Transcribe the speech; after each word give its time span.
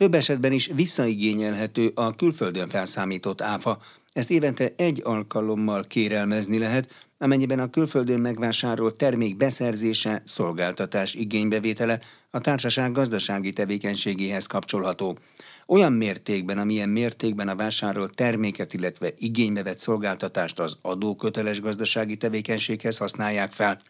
Több 0.00 0.14
esetben 0.14 0.52
is 0.52 0.70
visszaigényelhető 0.74 1.90
a 1.94 2.14
külföldön 2.14 2.68
felszámított 2.68 3.40
áfa. 3.40 3.78
Ezt 4.12 4.30
évente 4.30 4.72
egy 4.76 5.00
alkalommal 5.04 5.84
kérelmezni 5.84 6.58
lehet, 6.58 7.06
amennyiben 7.18 7.58
a 7.58 7.70
külföldön 7.70 8.20
megvásárolt 8.20 8.96
termék 8.96 9.36
beszerzése, 9.36 10.22
szolgáltatás 10.24 11.14
igénybevétele 11.14 12.00
a 12.30 12.40
társaság 12.40 12.92
gazdasági 12.92 13.52
tevékenységéhez 13.52 14.46
kapcsolható. 14.46 15.18
Olyan 15.66 15.92
mértékben, 15.92 16.58
amilyen 16.58 16.88
mértékben 16.88 17.48
a 17.48 17.56
vásárolt 17.56 18.14
terméket, 18.14 18.74
illetve 18.74 19.12
igénybe 19.18 19.74
szolgáltatást 19.76 20.60
az 20.60 20.76
adóköteles 20.82 21.60
gazdasági 21.60 22.16
tevékenységhez 22.16 22.96
használják 22.96 23.52
fel. 23.52 23.82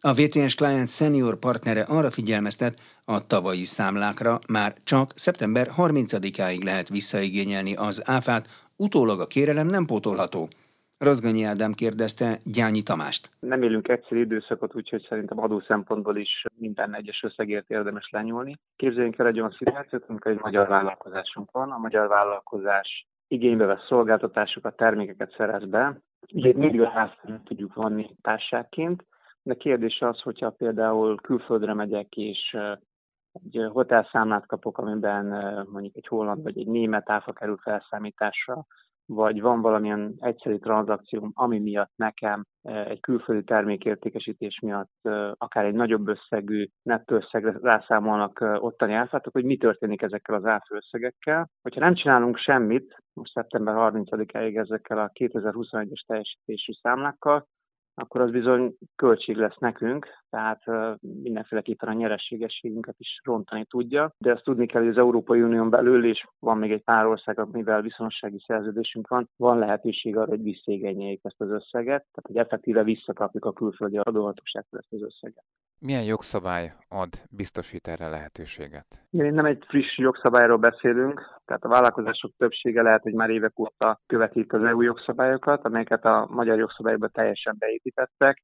A 0.00 0.12
VTS 0.12 0.54
Client 0.54 0.88
senior 0.88 1.38
partnere 1.38 1.82
arra 1.82 2.10
figyelmeztet, 2.10 2.80
a 3.04 3.26
tavalyi 3.26 3.64
számlákra 3.64 4.38
már 4.48 4.72
csak 4.84 5.12
szeptember 5.14 5.66
30-áig 5.76 6.64
lehet 6.64 6.88
visszaigényelni 6.88 7.74
az 7.74 8.02
áfát, 8.06 8.46
utólag 8.76 9.20
a 9.20 9.26
kérelem 9.26 9.66
nem 9.66 9.84
pótolható. 9.84 10.48
Razganyi 10.98 11.44
Ádám 11.44 11.72
kérdezte 11.72 12.38
Gyányi 12.44 12.82
Tamást. 12.82 13.30
Nem 13.40 13.62
élünk 13.62 13.88
egyszerű 13.88 14.20
időszakot, 14.20 14.74
úgyhogy 14.74 15.06
szerintem 15.08 15.38
adó 15.38 15.60
szempontból 15.60 16.16
is 16.16 16.44
minden 16.54 16.94
egyes 16.94 17.22
összegért 17.22 17.70
érdemes 17.70 18.08
lenyúlni. 18.10 18.58
Képzeljünk 18.76 19.18
el 19.18 19.26
egy 19.26 19.38
olyan 19.38 19.54
szituációt, 19.58 20.04
amikor 20.08 20.32
egy 20.32 20.40
magyar 20.40 20.68
vállalkozásunk 20.68 21.50
van. 21.50 21.70
A 21.70 21.78
magyar 21.78 22.08
vállalkozás 22.08 23.06
igénybe 23.28 23.64
vesz 23.64 23.86
szolgáltatásokat, 23.88 24.76
termékeket 24.76 25.34
szerez 25.36 25.64
be. 25.64 26.00
Ugye 26.32 26.52
mindig 26.54 26.80
a 26.80 26.88
házat 26.88 27.40
tudjuk 27.44 27.74
vonni 27.74 28.10
társágként, 28.22 29.04
de 29.46 29.54
kérdés 29.54 30.00
az, 30.00 30.20
hogyha 30.20 30.50
például 30.50 31.16
külföldre 31.16 31.74
megyek, 31.74 32.16
és 32.16 32.56
egy 33.32 33.66
hotelszámlát 33.68 34.46
kapok, 34.46 34.78
amiben 34.78 35.24
mondjuk 35.70 35.96
egy 35.96 36.06
holland 36.06 36.42
vagy 36.42 36.58
egy 36.58 36.66
német 36.66 37.10
áfa 37.10 37.32
kerül 37.32 37.56
felszámításra, 37.56 38.66
vagy 39.06 39.40
van 39.40 39.60
valamilyen 39.60 40.14
egyszerű 40.18 40.56
tranzakcióm, 40.56 41.30
ami 41.34 41.58
miatt 41.58 41.92
nekem 41.96 42.44
egy 42.62 43.00
külföldi 43.00 43.44
termékértékesítés 43.44 44.60
miatt 44.60 45.08
akár 45.32 45.64
egy 45.64 45.74
nagyobb 45.74 46.08
összegű 46.08 46.66
nettó 46.82 47.14
összegre 47.14 47.58
rászámolnak 47.62 48.44
ottani 48.58 48.92
áfát, 48.92 49.26
hogy 49.32 49.44
mi 49.44 49.56
történik 49.56 50.02
ezekkel 50.02 50.34
az 50.34 50.44
áfa 50.44 50.74
összegekkel. 50.74 51.48
Hogyha 51.62 51.80
nem 51.80 51.94
csinálunk 51.94 52.36
semmit, 52.36 52.96
most 53.12 53.32
szeptember 53.32 53.74
30-áig 53.78 54.56
ezekkel 54.58 54.98
a 54.98 55.10
2021-es 55.20 56.06
teljesítésű 56.06 56.72
számlákkal, 56.72 57.46
akkor 57.98 58.20
az 58.20 58.30
bizony 58.30 58.76
költség 58.96 59.36
lesz 59.36 59.56
nekünk, 59.58 60.06
tehát 60.30 60.62
mindenféleképpen 61.00 61.88
a 61.88 61.92
nyerességességünket 61.92 62.94
is 62.98 63.20
rontani 63.24 63.64
tudja. 63.64 64.14
De 64.18 64.30
ezt 64.30 64.44
tudni 64.44 64.66
kell, 64.66 64.80
hogy 64.80 64.90
az 64.90 64.98
Európai 64.98 65.42
Unión 65.42 65.70
belül, 65.70 66.04
és 66.04 66.26
van 66.38 66.58
még 66.58 66.72
egy 66.72 66.82
pár 66.82 67.06
ország, 67.06 67.38
amivel 67.38 67.82
viszonossági 67.82 68.42
szerződésünk 68.46 69.08
van, 69.08 69.28
van 69.36 69.58
lehetőség 69.58 70.16
arra, 70.16 70.30
hogy 70.30 70.42
visszégényeljék 70.42 71.20
ezt 71.22 71.40
az 71.40 71.50
összeget, 71.50 72.06
tehát 72.12 72.26
hogy 72.26 72.36
effektíve 72.36 72.82
visszakapjuk 72.82 73.44
a 73.44 73.52
külföldi 73.52 73.96
adóhatóságtól 73.96 74.78
ezt 74.78 74.92
az 74.92 75.02
összeget. 75.02 75.44
Milyen 75.80 76.04
jogszabály 76.04 76.72
ad, 76.88 77.08
biztosít 77.30 77.88
erre 77.88 78.08
lehetőséget? 78.08 78.86
Igen, 79.10 79.34
nem 79.34 79.44
egy 79.44 79.64
friss 79.68 79.98
jogszabályról 79.98 80.56
beszélünk, 80.56 81.40
tehát 81.44 81.64
a 81.64 81.68
vállalkozások 81.68 82.32
többsége 82.36 82.82
lehet, 82.82 83.02
hogy 83.02 83.14
már 83.14 83.30
évek 83.30 83.58
óta 83.58 84.00
követik 84.06 84.52
az 84.52 84.62
EU 84.62 84.80
jogszabályokat, 84.80 85.64
amelyeket 85.64 86.04
a 86.04 86.26
magyar 86.30 86.58
jogszabályokba 86.58 87.08
teljesen 87.08 87.56
beépítettek, 87.58 88.42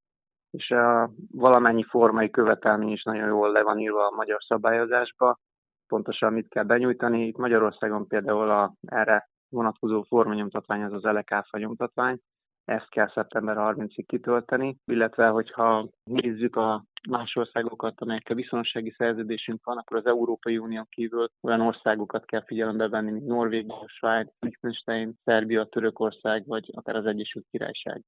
és 0.51 0.71
a 0.71 1.11
valamennyi 1.31 1.85
formai 1.85 2.31
követelmény 2.31 2.93
is 2.93 3.03
nagyon 3.03 3.27
jól 3.27 3.53
le 3.53 3.63
van 3.63 3.79
írva 3.79 4.07
a 4.07 4.15
magyar 4.17 4.43
szabályozásba, 4.43 5.39
pontosan 5.87 6.33
mit 6.33 6.49
kell 6.49 6.65
benyújtani. 6.65 7.27
Itt 7.27 7.37
Magyarországon 7.37 8.07
például 8.07 8.51
a, 8.51 8.75
erre 8.87 9.29
vonatkozó 9.49 10.03
formanyomtatvány 10.03 10.83
az 10.83 10.93
az 10.93 11.03
LKF 11.03 11.51
nyomtatvány, 11.53 12.19
ezt 12.65 12.89
kell 12.89 13.11
szeptember 13.15 13.57
30-ig 13.59 14.05
kitölteni, 14.07 14.77
illetve 14.85 15.29
hogyha 15.29 15.89
nézzük 16.05 16.57
a 16.57 16.85
más 17.11 17.37
országokat, 17.37 18.01
amelyekkel 18.01 18.37
viszonossági 18.37 18.95
szerződésünk 18.99 19.65
van, 19.65 19.79
akkor 19.79 19.97
az 19.97 20.07
Európai 20.07 20.59
Unión 20.59 20.87
kívül 20.89 21.29
olyan 21.41 21.61
országokat 21.61 22.25
kell 22.25 22.45
figyelembe 22.45 22.89
venni, 22.89 23.11
mint 23.11 23.27
Norvégia, 23.27 23.85
Svájc, 23.87 24.29
Liechtenstein, 24.39 25.15
Szerbia, 25.25 25.65
Törökország, 25.65 26.47
vagy 26.47 26.71
akár 26.75 26.97
az 26.97 27.07
Egyesült 27.07 27.47
Királyság. 27.51 28.03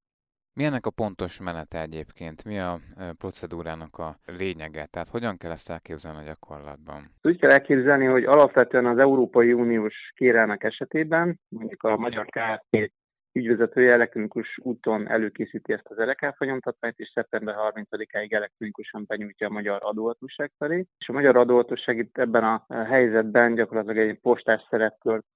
Mi 0.57 0.65
ennek 0.65 0.87
a 0.87 0.91
pontos 0.91 1.41
menete 1.41 1.81
egyébként? 1.81 2.45
Mi 2.45 2.59
a 2.59 2.78
procedúrának 3.19 3.99
a 3.99 4.17
lényege? 4.39 4.87
Tehát 4.87 5.09
hogyan 5.09 5.37
kell 5.37 5.51
ezt 5.51 5.71
elképzelni 5.71 6.19
a 6.19 6.25
gyakorlatban? 6.25 7.11
Úgy 7.23 7.39
kell 7.39 7.51
elképzelni, 7.51 8.05
hogy 8.05 8.25
alapvetően 8.25 8.87
az 8.87 8.99
Európai 8.99 9.53
Uniós 9.53 10.12
kérelmek 10.17 10.65
esetében, 10.65 11.41
mondjuk 11.49 11.83
a 11.83 11.97
magyar 11.97 12.27
KFT 12.27 12.93
ügyvezetője 13.34 13.93
elektronikus 13.93 14.59
úton 14.62 15.09
előkészíti 15.09 15.72
ezt 15.72 15.87
az 15.87 15.97
LKF 15.97 16.39
nyomtatványt, 16.39 16.99
és 16.99 17.11
szeptember 17.15 17.55
30-áig 17.59 18.33
elektronikusan 18.33 19.05
benyújtja 19.06 19.47
a 19.47 19.50
magyar 19.50 19.78
adóhatóság 19.83 20.53
felé. 20.59 20.87
És 20.99 21.09
a 21.09 21.12
magyar 21.12 21.37
adóhatóság 21.37 21.99
itt 21.99 22.19
ebben 22.19 22.45
a 22.45 22.84
helyzetben 22.84 23.55
gyakorlatilag 23.55 24.09
egy 24.09 24.21
postás 24.21 24.67
szerepkört 24.71 25.27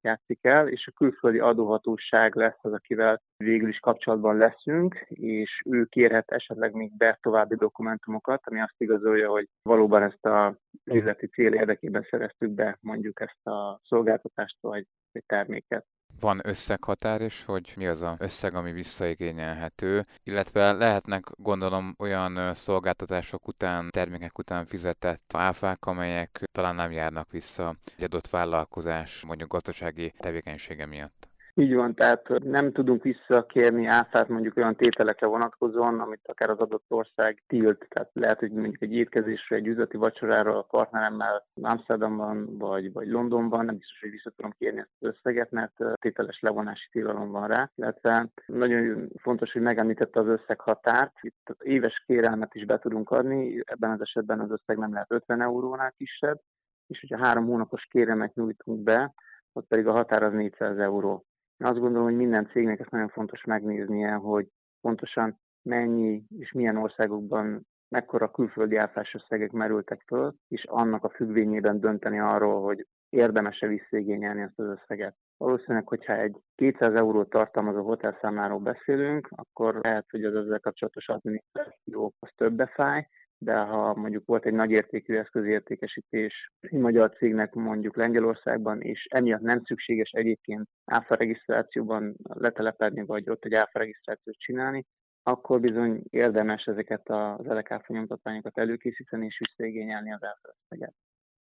játszik 0.00 0.38
el, 0.42 0.68
és 0.68 0.86
a 0.86 0.96
külföldi 0.96 1.38
adóhatóság 1.38 2.34
lesz 2.34 2.58
az, 2.60 2.72
akivel 2.72 3.20
végül 3.36 3.68
is 3.68 3.78
kapcsolatban 3.78 4.36
leszünk, 4.36 4.94
és 5.08 5.62
ő 5.64 5.84
kérhet 5.84 6.30
esetleg 6.30 6.72
még 6.72 6.96
be 6.96 7.18
további 7.22 7.54
dokumentumokat, 7.54 8.40
ami 8.44 8.60
azt 8.60 8.74
igazolja, 8.78 9.30
hogy 9.30 9.48
valóban 9.62 10.02
ezt 10.02 10.26
a 10.26 10.56
üzleti 10.84 11.26
cél 11.26 11.52
érdekében 11.52 12.06
szereztük 12.10 12.50
be 12.50 12.78
mondjuk 12.80 13.20
ezt 13.20 13.46
a 13.46 13.80
szolgáltatást 13.84 14.56
vagy 14.60 14.86
egy 15.12 15.24
terméket. 15.26 15.86
Van 16.20 16.40
összeghatár 16.42 17.20
is, 17.20 17.44
hogy 17.44 17.72
mi 17.76 17.86
az 17.86 18.02
a 18.02 18.16
összeg, 18.18 18.54
ami 18.54 18.72
visszaigényelhető, 18.72 20.04
illetve 20.24 20.72
lehetnek 20.72 21.24
gondolom 21.36 21.94
olyan 21.98 22.54
szolgáltatások 22.54 23.48
után, 23.48 23.90
termékek 23.90 24.38
után 24.38 24.66
fizetett 24.66 25.32
áfák, 25.34 25.86
amelyek 25.86 26.42
talán 26.52 26.74
nem 26.74 26.92
járnak 26.92 27.30
vissza 27.30 27.76
egy 27.96 28.04
adott 28.04 28.28
vállalkozás 28.28 29.24
mondjuk 29.24 29.52
gazdasági 29.52 30.12
tevékenysége 30.18 30.86
miatt. 30.86 31.25
Így 31.58 31.74
van, 31.74 31.94
tehát 31.94 32.28
nem 32.44 32.72
tudunk 32.72 33.02
visszakérni 33.02 33.86
áfát 33.86 34.28
mondjuk 34.28 34.56
olyan 34.56 34.76
tételekre 34.76 35.26
vonatkozóan, 35.26 36.00
amit 36.00 36.20
akár 36.28 36.50
az 36.50 36.58
adott 36.58 36.84
ország 36.88 37.42
tilt. 37.46 37.86
Tehát 37.88 38.10
lehet, 38.12 38.38
hogy 38.38 38.52
mondjuk 38.52 38.82
egy 38.82 38.92
étkezésre, 38.92 39.56
egy 39.56 39.66
üzleti 39.66 39.96
vacsorára 39.96 40.58
a 40.58 40.62
partneremmel 40.62 41.46
Amsterdamban 41.62 42.58
vagy, 42.58 42.92
vagy 42.92 43.08
Londonban 43.08 43.64
nem 43.64 43.76
biztos, 43.76 44.00
hogy 44.00 44.10
vissza 44.10 44.30
tudom 44.30 44.52
kérni 44.58 44.78
ezt 44.78 44.90
az 44.98 45.08
összeget, 45.08 45.50
mert 45.50 45.72
tételes 46.00 46.40
levonási 46.40 46.88
tilalom 46.90 47.30
van 47.30 47.48
rá. 47.48 47.70
Illetve 47.74 48.28
nagyon 48.46 49.08
fontos, 49.18 49.52
hogy 49.52 49.62
megemlítette 49.62 50.20
az 50.20 50.26
összeghatárt. 50.26 51.12
Itt 51.20 51.56
éves 51.58 52.02
kérelmet 52.06 52.54
is 52.54 52.64
be 52.64 52.78
tudunk 52.78 53.10
adni, 53.10 53.62
ebben 53.64 53.90
az 53.90 54.00
esetben 54.00 54.40
az 54.40 54.50
összeg 54.50 54.78
nem 54.78 54.92
lehet 54.92 55.12
50 55.12 55.40
eurónál 55.40 55.92
kisebb, 55.96 56.40
és 56.86 57.00
hogyha 57.00 57.26
három 57.26 57.46
hónapos 57.46 57.86
kéremet 57.90 58.34
nyújtunk 58.34 58.82
be, 58.82 59.14
ott 59.52 59.66
pedig 59.66 59.86
a 59.86 59.92
határ 59.92 60.22
az 60.22 60.32
400 60.32 60.78
euró. 60.78 61.24
Azt 61.58 61.78
gondolom, 61.78 62.04
hogy 62.04 62.16
minden 62.16 62.46
cégnek 62.46 62.80
ezt 62.80 62.90
nagyon 62.90 63.08
fontos 63.08 63.44
megnéznie, 63.44 64.12
hogy 64.12 64.48
pontosan 64.80 65.40
mennyi 65.62 66.22
és 66.38 66.52
milyen 66.52 66.76
országokban 66.76 67.66
mekkora 67.88 68.30
külföldi 68.30 68.76
áfás 68.76 69.14
összegek 69.14 69.50
merültek 69.50 70.02
föl, 70.06 70.34
és 70.48 70.64
annak 70.64 71.04
a 71.04 71.08
függvényében 71.08 71.80
dönteni 71.80 72.18
arról, 72.18 72.62
hogy 72.62 72.86
érdemes-e 73.08 73.66
visszaigényelni 73.66 74.40
ezt 74.40 74.58
az 74.58 74.66
összeget. 74.66 75.16
Valószínűleg, 75.36 75.88
hogyha 75.88 76.16
egy 76.16 76.36
200 76.54 76.94
eurót 76.94 77.28
tartalmazó 77.28 77.82
hotelszámláról 77.82 78.58
beszélünk, 78.58 79.28
akkor 79.30 79.74
lehet, 79.82 80.06
hogy 80.10 80.24
az 80.24 80.34
ezzel 80.34 80.60
kapcsolatos 80.60 81.08
adminisztráció 81.08 82.14
az 82.18 82.30
többe 82.36 82.66
fáj, 82.66 83.06
de 83.38 83.56
ha 83.56 83.94
mondjuk 83.94 84.26
volt 84.26 84.46
egy 84.46 84.52
nagyértékű 84.52 85.16
eszközértékesítés 85.16 86.52
egy 86.60 86.78
magyar 86.78 87.10
cégnek 87.16 87.54
mondjuk 87.54 87.96
Lengyelországban, 87.96 88.80
és 88.80 89.06
emiatt 89.10 89.40
nem 89.40 89.62
szükséges 89.64 90.10
egyébként 90.10 90.68
áfa 90.84 91.14
regisztrációban 91.14 92.14
letelepedni, 92.22 93.04
vagy 93.04 93.30
ott 93.30 93.44
egy 93.44 93.54
áfa 93.54 93.78
regisztrációt 93.78 94.36
csinálni, 94.38 94.84
akkor 95.22 95.60
bizony 95.60 96.02
érdemes 96.10 96.64
ezeket 96.64 97.08
az 97.08 97.44
LKF 97.44 97.88
nyomtatványokat 97.88 98.58
előkészíteni 98.58 99.26
és 99.26 99.38
visszaigényelni 99.38 100.12
az 100.12 100.22
áfaösszeget. 100.22 100.94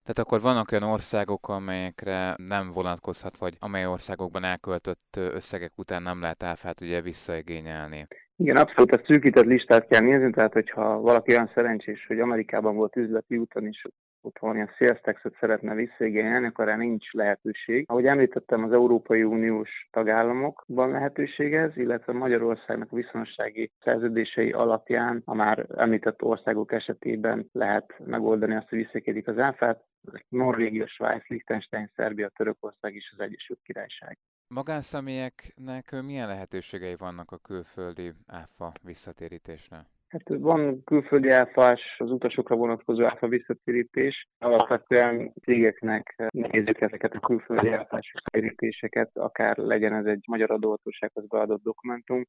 Tehát 0.03 0.19
akkor 0.19 0.41
vannak 0.41 0.71
olyan 0.71 0.83
országok, 0.83 1.47
amelyekre 1.47 2.33
nem 2.37 2.69
vonatkozhat, 2.69 3.37
vagy 3.37 3.55
amely 3.59 3.85
országokban 3.85 4.43
elköltött 4.43 5.15
összegek 5.15 5.71
után 5.77 6.01
nem 6.01 6.21
lehet 6.21 6.43
áfát 6.43 6.81
ugye 6.81 7.01
visszaigényelni. 7.01 8.07
Igen, 8.37 8.55
abszolút 8.55 8.91
a 8.91 9.01
szűkített 9.05 9.45
listát 9.45 9.87
kell 9.87 10.01
nézni, 10.01 10.31
tehát 10.31 10.53
hogyha 10.53 10.99
valaki 10.99 11.31
olyan 11.31 11.51
szerencsés, 11.53 12.05
hogy 12.07 12.19
Amerikában 12.19 12.75
volt 12.75 12.95
üzleti 12.95 13.37
úton, 13.37 13.65
és 13.65 13.85
ott 14.25 14.39
valamilyen 14.39 14.71
sales 14.77 15.01
taxot 15.01 15.35
szeretne 15.39 15.73
visszaigényelni, 15.73 16.45
akkor 16.45 16.67
erre 16.67 16.77
nincs 16.77 17.11
lehetőség. 17.11 17.85
Ahogy 17.87 18.05
említettem, 18.05 18.63
az 18.63 18.71
Európai 18.71 19.23
Uniós 19.23 19.87
tagállamokban 19.91 20.91
lehetőség 20.91 21.53
ez, 21.53 21.77
illetve 21.77 22.13
Magyarországnak 22.13 22.91
a 22.91 22.95
viszonossági 22.95 23.71
szerződései 23.83 24.51
alapján 24.51 25.21
a 25.25 25.33
már 25.33 25.65
említett 25.77 26.21
országok 26.21 26.71
esetében 26.71 27.49
lehet 27.51 27.93
megoldani 28.05 28.55
azt, 28.55 28.69
hogy 28.69 28.77
visszakérik 28.77 29.27
az 29.27 29.37
áfát. 29.37 29.83
Norvégia, 30.29 30.87
Svájc, 30.87 31.27
Liechtenstein, 31.27 31.91
Szerbia, 31.95 32.29
Törökország 32.29 32.95
és 32.95 33.13
az 33.13 33.19
Egyesült 33.19 33.59
Királyság. 33.63 34.17
Magánszemélyeknek 34.47 36.01
milyen 36.01 36.27
lehetőségei 36.27 36.95
vannak 36.95 37.31
a 37.31 37.37
külföldi 37.37 38.11
áfa 38.27 38.71
visszatérítésre? 38.81 39.85
Hát 40.13 40.37
van 40.39 40.83
külföldi 40.83 41.29
áfás, 41.29 41.95
az 41.97 42.11
utasokra 42.11 42.55
vonatkozó 42.55 43.03
áfa 43.03 43.27
visszatérítés. 43.27 44.27
Alapvetően 44.39 45.33
cégeknek 45.41 46.23
nézzük 46.29 46.81
ezeket 46.81 47.13
a 47.13 47.19
külföldi 47.19 47.69
áfás 47.69 48.11
visszatérítéseket, 48.13 49.09
akár 49.13 49.57
legyen 49.57 49.93
ez 49.93 50.05
egy 50.05 50.23
magyar 50.27 50.51
adóhatósághoz 50.51 51.27
beadott 51.27 51.63
dokumentum, 51.63 52.23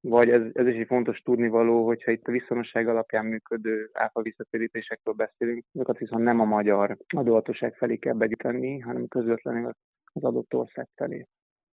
vagy 0.00 0.30
ez, 0.30 0.42
ez 0.52 0.66
is 0.66 0.74
egy 0.74 0.86
fontos 0.86 1.18
tudnivaló, 1.18 1.86
hogyha 1.86 2.10
itt 2.10 2.26
a 2.26 2.32
viszonosság 2.32 2.88
alapján 2.88 3.26
működő 3.26 3.90
áfa 3.92 4.22
visszatérítésekről 4.22 5.14
beszélünk, 5.14 5.64
azokat 5.74 5.98
viszont 5.98 6.22
nem 6.22 6.40
a 6.40 6.44
magyar 6.44 6.96
adóhatóság 7.08 7.74
felé 7.74 7.96
kell 7.96 8.14
begyűjteni, 8.14 8.78
hanem 8.78 9.08
közvetlenül 9.08 9.72
az 10.12 10.24
adott 10.24 10.54
ország 10.54 10.88
felé. 10.94 11.26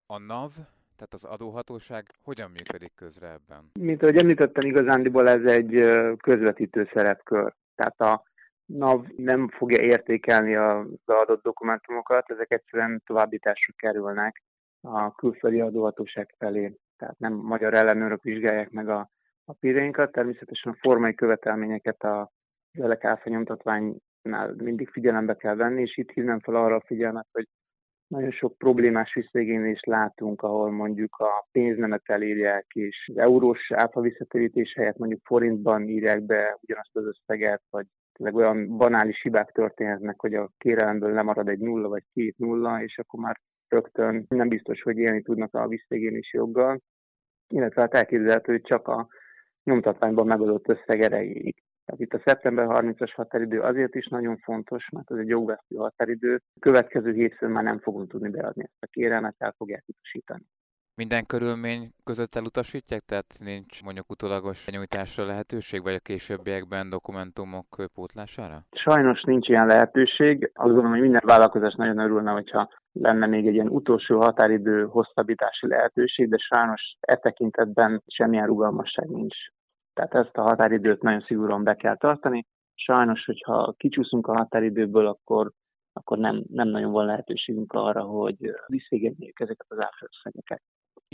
A 0.06 0.18
NAV 0.18 0.50
tehát 0.96 1.12
az 1.12 1.24
adóhatóság 1.24 2.06
hogyan 2.22 2.50
működik 2.50 2.92
közre 2.94 3.26
ebben? 3.26 3.70
Mint 3.80 4.02
ahogy 4.02 4.16
említettem, 4.16 4.66
igazándiból 4.66 5.28
ez 5.28 5.44
egy 5.44 5.70
közvetítő 6.16 6.88
szerepkör. 6.92 7.54
Tehát 7.74 8.00
a 8.00 8.24
NAV 8.66 9.06
nem 9.16 9.48
fogja 9.48 9.82
értékelni 9.82 10.54
az 10.54 10.86
adott 11.04 11.42
dokumentumokat, 11.42 12.30
ezek 12.30 12.52
egyszerűen 12.52 13.02
továbbításra 13.06 13.72
kerülnek 13.76 14.42
a 14.80 15.14
külföldi 15.14 15.60
adóhatóság 15.60 16.34
felé. 16.38 16.74
Tehát 16.96 17.18
nem 17.18 17.32
magyar 17.32 17.74
ellenőrök 17.74 18.22
vizsgálják 18.22 18.70
meg 18.70 18.88
a 18.88 19.10
papírjainkat, 19.44 20.12
természetesen 20.12 20.72
a 20.72 20.78
formai 20.80 21.14
követelményeket 21.14 22.02
a 22.02 22.30
zelek 22.72 23.04
áfanyomtatványnál 23.04 24.54
mindig 24.56 24.88
figyelembe 24.88 25.36
kell 25.36 25.54
venni, 25.54 25.80
és 25.80 25.96
itt 25.96 26.10
hívnám 26.10 26.40
fel 26.40 26.54
arra 26.54 26.74
a 26.74 26.84
figyelmet, 26.86 27.26
hogy 27.32 27.48
nagyon 28.14 28.30
sok 28.30 28.58
problémás 28.58 29.14
visszaigénylést 29.14 29.86
látunk, 29.86 30.42
ahol 30.42 30.70
mondjuk 30.70 31.16
a 31.16 31.48
pénznemet 31.52 32.02
elírják, 32.04 32.66
és 32.74 33.10
az 33.14 33.18
eurós 33.18 33.70
áfa 33.72 34.00
visszatérítés 34.00 34.72
helyett 34.74 34.96
mondjuk 34.96 35.20
forintban 35.24 35.88
írják 35.88 36.22
be 36.22 36.58
ugyanazt 36.60 36.96
az 36.96 37.04
összeget, 37.04 37.62
vagy 37.70 37.86
tényleg 38.12 38.36
olyan 38.36 38.76
banális 38.76 39.22
hibák 39.22 39.50
történhetnek, 39.50 40.20
hogy 40.20 40.34
a 40.34 40.50
kérelemből 40.58 41.12
lemarad 41.12 41.48
egy 41.48 41.58
nulla 41.58 41.88
vagy 41.88 42.02
két 42.12 42.38
nulla, 42.38 42.82
és 42.82 42.98
akkor 42.98 43.20
már 43.20 43.40
rögtön 43.68 44.24
nem 44.28 44.48
biztos, 44.48 44.82
hogy 44.82 44.96
élni 44.98 45.22
tudnak 45.22 45.54
a 45.54 45.68
visszaigénylési 45.68 46.36
joggal, 46.36 46.80
illetve 47.48 47.80
hát 47.80 47.94
elképzelhető, 47.94 48.52
hogy 48.52 48.62
csak 48.62 48.88
a 48.88 49.08
nyomtatványban 49.64 50.26
megadott 50.26 50.68
összeg 50.68 51.00
erejéig. 51.00 51.63
Tehát 51.84 52.00
itt 52.00 52.12
a 52.12 52.22
szeptember 52.24 52.66
30-as 52.68 53.12
határidő 53.14 53.60
azért 53.60 53.94
is 53.94 54.06
nagyon 54.06 54.36
fontos, 54.36 54.88
mert 54.92 55.10
ez 55.10 55.18
egy 55.18 55.28
jogvesztő 55.28 55.76
határidő. 55.76 56.34
A 56.34 56.60
következő 56.60 57.12
hétfőn 57.12 57.50
már 57.50 57.64
nem 57.64 57.78
fogunk 57.78 58.10
tudni 58.10 58.28
beadni 58.28 58.62
ezt 58.62 58.82
a 58.82 58.86
kérelmet, 58.90 59.34
el 59.38 59.54
fogják 59.56 59.84
utasítani. 59.86 60.44
Minden 60.96 61.26
körülmény 61.26 61.90
között 62.04 62.34
elutasítják, 62.34 63.02
tehát 63.04 63.30
nincs 63.38 63.84
mondjuk 63.84 64.10
utólagos 64.10 64.70
nyújtásra 64.70 65.26
lehetőség, 65.26 65.82
vagy 65.82 65.94
a 65.94 65.98
későbbiekben 65.98 66.90
dokumentumok 66.90 67.66
pótlására? 67.94 68.66
Sajnos 68.70 69.22
nincs 69.22 69.48
ilyen 69.48 69.66
lehetőség. 69.66 70.50
Azt 70.54 70.66
gondolom, 70.66 70.90
hogy 70.90 71.00
minden 71.00 71.22
vállalkozás 71.24 71.74
nagyon 71.74 71.98
örülne, 71.98 72.30
hogyha 72.30 72.70
lenne 72.92 73.26
még 73.26 73.46
egy 73.46 73.54
ilyen 73.54 73.68
utolsó 73.68 74.20
határidő 74.20 74.84
hosszabbítási 74.84 75.66
lehetőség, 75.66 76.28
de 76.28 76.36
sajnos 76.36 76.96
e 77.00 77.16
tekintetben 77.16 78.02
semmilyen 78.06 78.46
rugalmasság 78.46 79.08
nincs. 79.08 79.36
Tehát 79.94 80.14
ezt 80.14 80.36
a 80.36 80.42
határidőt 80.42 81.02
nagyon 81.02 81.20
szigorúan 81.20 81.64
be 81.64 81.74
kell 81.74 81.96
tartani. 81.96 82.46
Sajnos, 82.74 83.24
hogyha 83.24 83.74
kicsúszunk 83.76 84.26
a 84.26 84.36
határidőből, 84.36 85.06
akkor, 85.06 85.52
akkor 85.92 86.18
nem, 86.18 86.44
nem 86.48 86.68
nagyon 86.68 86.92
van 86.92 87.06
lehetőségünk 87.06 87.72
arra, 87.72 88.02
hogy 88.02 88.36
visszégedjék 88.66 89.40
ezeket 89.40 89.66
az 89.68 89.78
áfölösszegeket. 89.80 90.62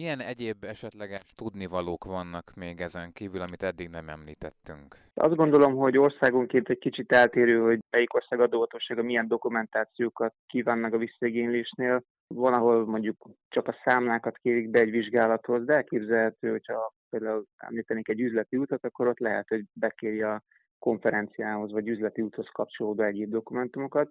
Milyen 0.00 0.20
egyéb 0.20 0.64
esetleges 0.64 1.32
tudnivalók 1.34 2.04
vannak 2.04 2.52
még 2.54 2.80
ezen 2.80 3.12
kívül, 3.12 3.40
amit 3.40 3.62
eddig 3.62 3.88
nem 3.88 4.08
említettünk? 4.08 4.96
Azt 5.14 5.34
gondolom, 5.34 5.74
hogy 5.74 5.98
országonként 5.98 6.68
egy 6.68 6.78
kicsit 6.78 7.12
eltérő, 7.12 7.60
hogy 7.60 7.78
melyik 7.90 8.14
ország 8.14 8.40
adóhatósága 8.40 9.02
milyen 9.02 9.28
dokumentációkat 9.28 10.34
kíván 10.46 10.78
meg 10.78 10.94
a 10.94 10.98
visszaigénylésnél. 10.98 12.02
Van, 12.34 12.54
ahol 12.54 12.86
mondjuk 12.86 13.28
csak 13.48 13.68
a 13.68 13.76
számlákat 13.84 14.38
kérik 14.38 14.70
be 14.70 14.78
egy 14.78 14.90
vizsgálathoz, 14.90 15.64
de 15.64 15.74
elképzelhető, 15.74 16.50
hogyha 16.50 16.92
például 17.10 17.44
említenék 17.56 18.08
egy 18.08 18.20
üzleti 18.20 18.56
utat, 18.56 18.84
akkor 18.84 19.08
ott 19.08 19.18
lehet, 19.18 19.48
hogy 19.48 19.64
bekéri 19.72 20.22
a 20.22 20.42
konferenciához 20.78 21.72
vagy 21.72 21.88
üzleti 21.88 22.22
úthoz 22.22 22.48
kapcsolódó 22.52 23.02
egyéb 23.02 23.30
dokumentumokat. 23.30 24.10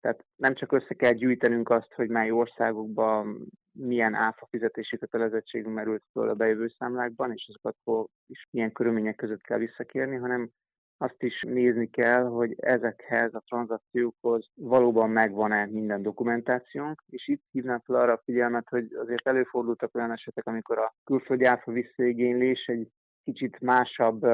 Tehát 0.00 0.24
nem 0.36 0.54
csak 0.54 0.72
össze 0.72 0.94
kell 0.94 1.12
gyűjtenünk 1.12 1.70
azt, 1.70 1.92
hogy 1.94 2.08
mely 2.08 2.30
országokban 2.30 3.46
milyen 3.74 4.14
áfa 4.14 4.46
fizetési 4.50 4.98
kötelezettségünk 4.98 5.74
merült 5.74 6.02
föl 6.12 6.28
a 6.28 6.34
bejövő 6.34 6.68
számlákban, 6.78 7.32
és 7.32 7.46
azokat 7.48 8.08
is 8.26 8.46
milyen 8.50 8.72
körülmények 8.72 9.16
között 9.16 9.42
kell 9.42 9.58
visszakérni, 9.58 10.16
hanem 10.16 10.50
azt 10.96 11.22
is 11.22 11.42
nézni 11.42 11.90
kell, 11.90 12.24
hogy 12.24 12.54
ezekhez 12.60 13.34
a 13.34 13.42
tranzakciókhoz 13.46 14.48
valóban 14.54 15.10
megvan-e 15.10 15.66
minden 15.66 16.02
dokumentációnk, 16.02 17.02
és 17.06 17.28
itt 17.28 17.42
hívnám 17.50 17.80
fel 17.84 17.96
arra 17.96 18.12
a 18.12 18.22
figyelmet, 18.24 18.68
hogy 18.68 18.92
azért 18.94 19.28
előfordultak 19.28 19.94
olyan 19.94 20.12
esetek, 20.12 20.46
amikor 20.46 20.78
a 20.78 20.94
külföldi 21.04 21.44
áfa 21.44 21.72
visszaigénylés 21.72 22.66
egy 22.66 22.88
kicsit 23.24 23.60
másabb 23.60 24.26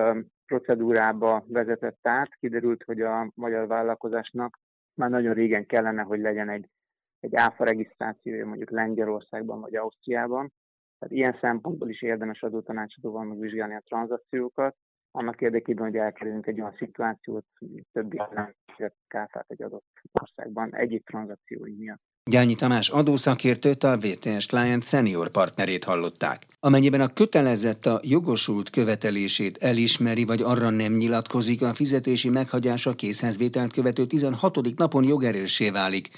procedúrába 0.47 1.45
vezetett 1.49 1.99
át. 2.03 2.35
Kiderült, 2.35 2.83
hogy 2.83 3.01
a 3.01 3.31
magyar 3.35 3.67
vállalkozásnak 3.67 4.59
már 4.95 5.11
nagyon 5.11 5.35
régen 5.35 5.67
kellene, 5.67 6.03
hogy 6.03 6.21
legyen 6.21 6.49
egy, 6.49 6.69
egy 7.21 7.35
áfa 7.35 7.65
regisztrációja 7.65 8.47
mondjuk 8.47 8.71
Lengyelországban 8.71 9.61
vagy 9.61 9.75
Ausztriában. 9.75 10.53
Tehát 10.99 11.15
ilyen 11.15 11.39
szempontból 11.41 11.89
is 11.89 12.03
érdemes 12.03 12.43
adótanácsadóval 12.43 13.25
megvizsgálni 13.25 13.75
a 13.75 13.83
tranzakciókat, 13.87 14.77
annak 15.11 15.41
érdekében, 15.41 15.85
hogy 15.85 15.97
elkerüljünk 15.97 16.47
egy 16.47 16.61
olyan 16.61 16.75
szituációt, 16.79 17.45
hogy 17.59 17.85
többi 17.93 18.21
nem 18.35 18.55
kártát 19.09 19.45
egy 19.49 19.63
adott 19.63 19.85
országban 20.13 20.75
egyéb 20.75 21.05
tranzakciói 21.05 21.75
miatt. 21.79 22.01
Gyányi 22.31 22.55
Tamás 22.55 22.89
adószakértőt 22.89 23.83
a 23.83 23.97
VTS 23.97 24.47
Client 24.47 24.85
senior 24.85 25.31
partnerét 25.31 25.85
hallották. 25.85 26.47
Amennyiben 26.61 27.01
a 27.01 27.13
kötelezett 27.15 27.87
a 27.87 28.01
jogosult 28.03 28.71
követelését 28.71 29.57
elismeri, 29.57 30.25
vagy 30.25 30.43
arra 30.43 30.71
nem 30.71 30.93
nyilatkozik, 30.93 31.63
a 31.63 31.75
fizetési 31.75 32.29
meghagyása 32.29 32.95
készhezvételt 32.95 33.73
követő 33.73 34.07
16. 34.07 34.77
napon 34.77 35.05
jogerőssé 35.05 35.71
válik. 35.71 36.09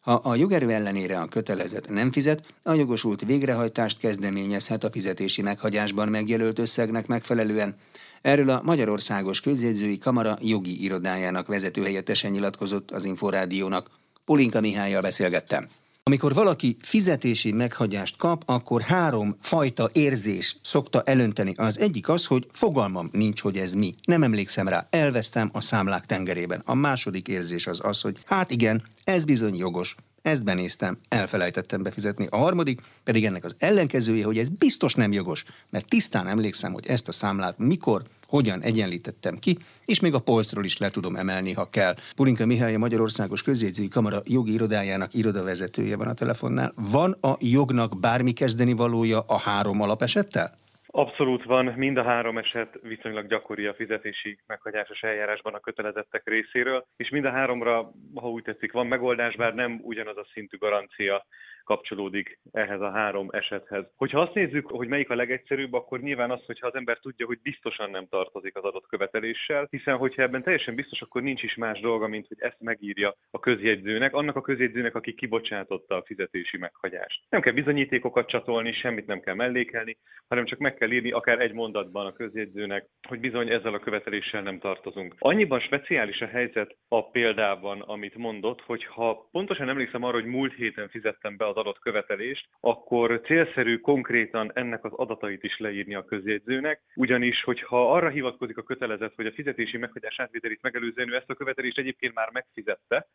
Ha 0.00 0.12
a 0.12 0.34
jogerő 0.34 0.70
ellenére 0.70 1.20
a 1.20 1.26
kötelezet 1.26 1.88
nem 1.88 2.12
fizet, 2.12 2.54
a 2.62 2.72
jogosult 2.72 3.24
végrehajtást 3.24 3.98
kezdeményezhet 3.98 4.84
a 4.84 4.90
fizetési 4.90 5.42
meghagyásban 5.42 6.08
megjelölt 6.08 6.58
összegnek 6.58 7.06
megfelelően. 7.06 7.76
Erről 8.22 8.50
a 8.50 8.62
Magyarországos 8.64 9.40
Közjegyzői 9.40 9.98
Kamara 9.98 10.38
jogi 10.40 10.82
irodájának 10.82 11.46
vezetőhelyettesen 11.46 12.30
nyilatkozott 12.30 12.90
az 12.90 13.04
Inforádiónak. 13.04 13.90
Polinka 14.24 14.60
Mihályjal 14.60 15.00
beszélgettem. 15.00 15.68
Amikor 16.02 16.34
valaki 16.34 16.76
fizetési 16.80 17.52
meghagyást 17.52 18.16
kap, 18.16 18.42
akkor 18.46 18.80
három 18.82 19.36
fajta 19.40 19.90
érzés 19.92 20.56
szokta 20.62 21.02
elönteni. 21.02 21.52
Az 21.56 21.78
egyik 21.78 22.08
az, 22.08 22.26
hogy 22.26 22.46
fogalmam 22.52 23.08
nincs, 23.12 23.40
hogy 23.40 23.58
ez 23.58 23.72
mi. 23.72 23.94
Nem 24.04 24.22
emlékszem 24.22 24.68
rá, 24.68 24.86
elvesztem 24.90 25.50
a 25.52 25.60
számlák 25.60 26.06
tengerében. 26.06 26.62
A 26.64 26.74
második 26.74 27.28
érzés 27.28 27.66
az 27.66 27.80
az, 27.82 28.00
hogy 28.00 28.18
hát 28.24 28.50
igen, 28.50 28.82
ez 29.04 29.24
bizony 29.24 29.56
jogos. 29.56 29.96
Ezt 30.22 30.44
benéztem, 30.44 30.98
elfelejtettem 31.08 31.82
befizetni. 31.82 32.26
A 32.30 32.36
harmadik 32.36 32.80
pedig 33.04 33.24
ennek 33.24 33.44
az 33.44 33.54
ellenkezője, 33.58 34.24
hogy 34.24 34.38
ez 34.38 34.48
biztos 34.48 34.94
nem 34.94 35.12
jogos, 35.12 35.44
mert 35.70 35.88
tisztán 35.88 36.28
emlékszem, 36.28 36.72
hogy 36.72 36.86
ezt 36.86 37.08
a 37.08 37.12
számlát 37.12 37.58
mikor, 37.58 38.02
hogyan 38.30 38.62
egyenlítettem 38.62 39.34
ki, 39.38 39.52
és 39.84 40.00
még 40.00 40.14
a 40.14 40.24
polcról 40.28 40.64
is 40.64 40.78
le 40.78 40.90
tudom 40.90 41.16
emelni, 41.16 41.52
ha 41.52 41.70
kell. 41.70 41.94
Pulinka 42.16 42.46
Mihály, 42.46 42.74
a 42.74 42.78
Magyarországos 42.78 43.42
Közjegyzői 43.42 43.88
Kamara 43.88 44.20
jogi 44.24 44.52
irodájának 44.52 45.14
irodavezetője 45.14 45.96
van 45.96 46.08
a 46.08 46.14
telefonnál. 46.14 46.72
Van 46.76 47.16
a 47.20 47.32
jognak 47.38 48.00
bármi 48.00 48.32
kezdeni 48.32 48.72
valója 48.72 49.20
a 49.26 49.38
három 49.38 49.80
alapesettel? 49.80 50.58
Abszolút 50.92 51.44
van, 51.44 51.64
mind 51.64 51.96
a 51.96 52.02
három 52.02 52.38
eset 52.38 52.78
viszonylag 52.82 53.26
gyakori 53.26 53.66
a 53.66 53.74
fizetési 53.74 54.38
meghagyásos 54.46 55.00
eljárásban 55.00 55.54
a 55.54 55.60
kötelezettek 55.60 56.22
részéről, 56.24 56.86
és 56.96 57.08
mind 57.08 57.24
a 57.24 57.30
háromra, 57.30 57.90
ha 58.14 58.30
úgy 58.30 58.42
tetszik, 58.42 58.72
van 58.72 58.86
megoldás, 58.86 59.36
bár 59.36 59.54
nem 59.54 59.80
ugyanaz 59.82 60.16
a 60.16 60.26
szintű 60.32 60.56
garancia 60.56 61.26
kapcsolódik 61.70 62.38
ehhez 62.52 62.80
a 62.80 62.90
három 62.90 63.28
esethez. 63.30 63.84
Hogyha 63.96 64.20
azt 64.20 64.34
nézzük, 64.34 64.66
hogy 64.66 64.88
melyik 64.88 65.10
a 65.10 65.14
legegyszerűbb, 65.14 65.72
akkor 65.72 66.00
nyilván 66.00 66.30
az, 66.30 66.44
hogyha 66.46 66.66
az 66.66 66.74
ember 66.74 66.98
tudja, 66.98 67.26
hogy 67.26 67.40
biztosan 67.42 67.90
nem 67.90 68.06
tartozik 68.06 68.56
az 68.56 68.64
adott 68.64 68.86
követeléssel, 68.86 69.66
hiszen 69.70 69.96
hogyha 69.96 70.22
ebben 70.22 70.42
teljesen 70.42 70.74
biztos, 70.74 71.00
akkor 71.00 71.22
nincs 71.22 71.42
is 71.42 71.54
más 71.54 71.80
dolga, 71.80 72.06
mint 72.08 72.26
hogy 72.26 72.36
ezt 72.40 72.60
megírja 72.60 73.14
a 73.30 73.38
közjegyzőnek, 73.38 74.14
annak 74.14 74.36
a 74.36 74.40
közjegyzőnek, 74.40 74.94
aki 74.94 75.14
kibocsátotta 75.14 75.96
a 75.96 76.02
fizetési 76.02 76.58
meghagyást. 76.58 77.20
Nem 77.28 77.40
kell 77.40 77.52
bizonyítékokat 77.52 78.28
csatolni, 78.28 78.72
semmit 78.72 79.06
nem 79.06 79.20
kell 79.20 79.34
mellékelni, 79.34 79.96
hanem 80.28 80.44
csak 80.44 80.58
meg 80.58 80.74
kell 80.74 80.90
írni 80.90 81.10
akár 81.10 81.40
egy 81.40 81.52
mondatban 81.52 82.06
a 82.06 82.12
közjegyzőnek, 82.12 82.86
hogy 83.08 83.20
bizony 83.20 83.48
ezzel 83.48 83.74
a 83.74 83.78
követeléssel 83.78 84.42
nem 84.42 84.58
tartozunk. 84.58 85.14
Annyiban 85.18 85.60
speciális 85.60 86.20
a 86.20 86.26
helyzet 86.26 86.76
a 86.88 87.10
példában, 87.10 87.80
amit 87.80 88.16
mondott, 88.16 88.60
hogy 88.60 88.84
ha 88.84 89.28
pontosan 89.30 89.68
emlékszem 89.68 90.02
arra, 90.02 90.20
hogy 90.20 90.30
múlt 90.30 90.54
héten 90.54 90.88
fizettem 90.88 91.36
be 91.36 91.46
az 91.46 91.58
adott 91.60 91.78
követelést, 91.78 92.48
akkor 92.60 93.20
célszerű 93.24 93.78
konkrétan 93.78 94.50
ennek 94.54 94.84
az 94.84 94.92
adatait 94.92 95.42
is 95.44 95.58
leírni 95.58 95.94
a 95.94 96.04
közjegyzőnek, 96.04 96.82
ugyanis, 96.94 97.42
hogyha 97.42 97.92
arra 97.92 98.08
hivatkozik 98.08 98.56
a 98.58 98.62
kötelezet, 98.62 99.12
hogy 99.14 99.26
a 99.26 99.32
fizetési 99.32 99.76
meghagyás 99.76 100.20
átvételét 100.20 100.62
megelőzően 100.62 101.12
ő 101.12 101.16
ezt 101.16 101.30
a 101.30 101.34
követelést 101.34 101.78
egyébként 101.78 102.14
már 102.14 102.30
megfizette, 102.32 103.06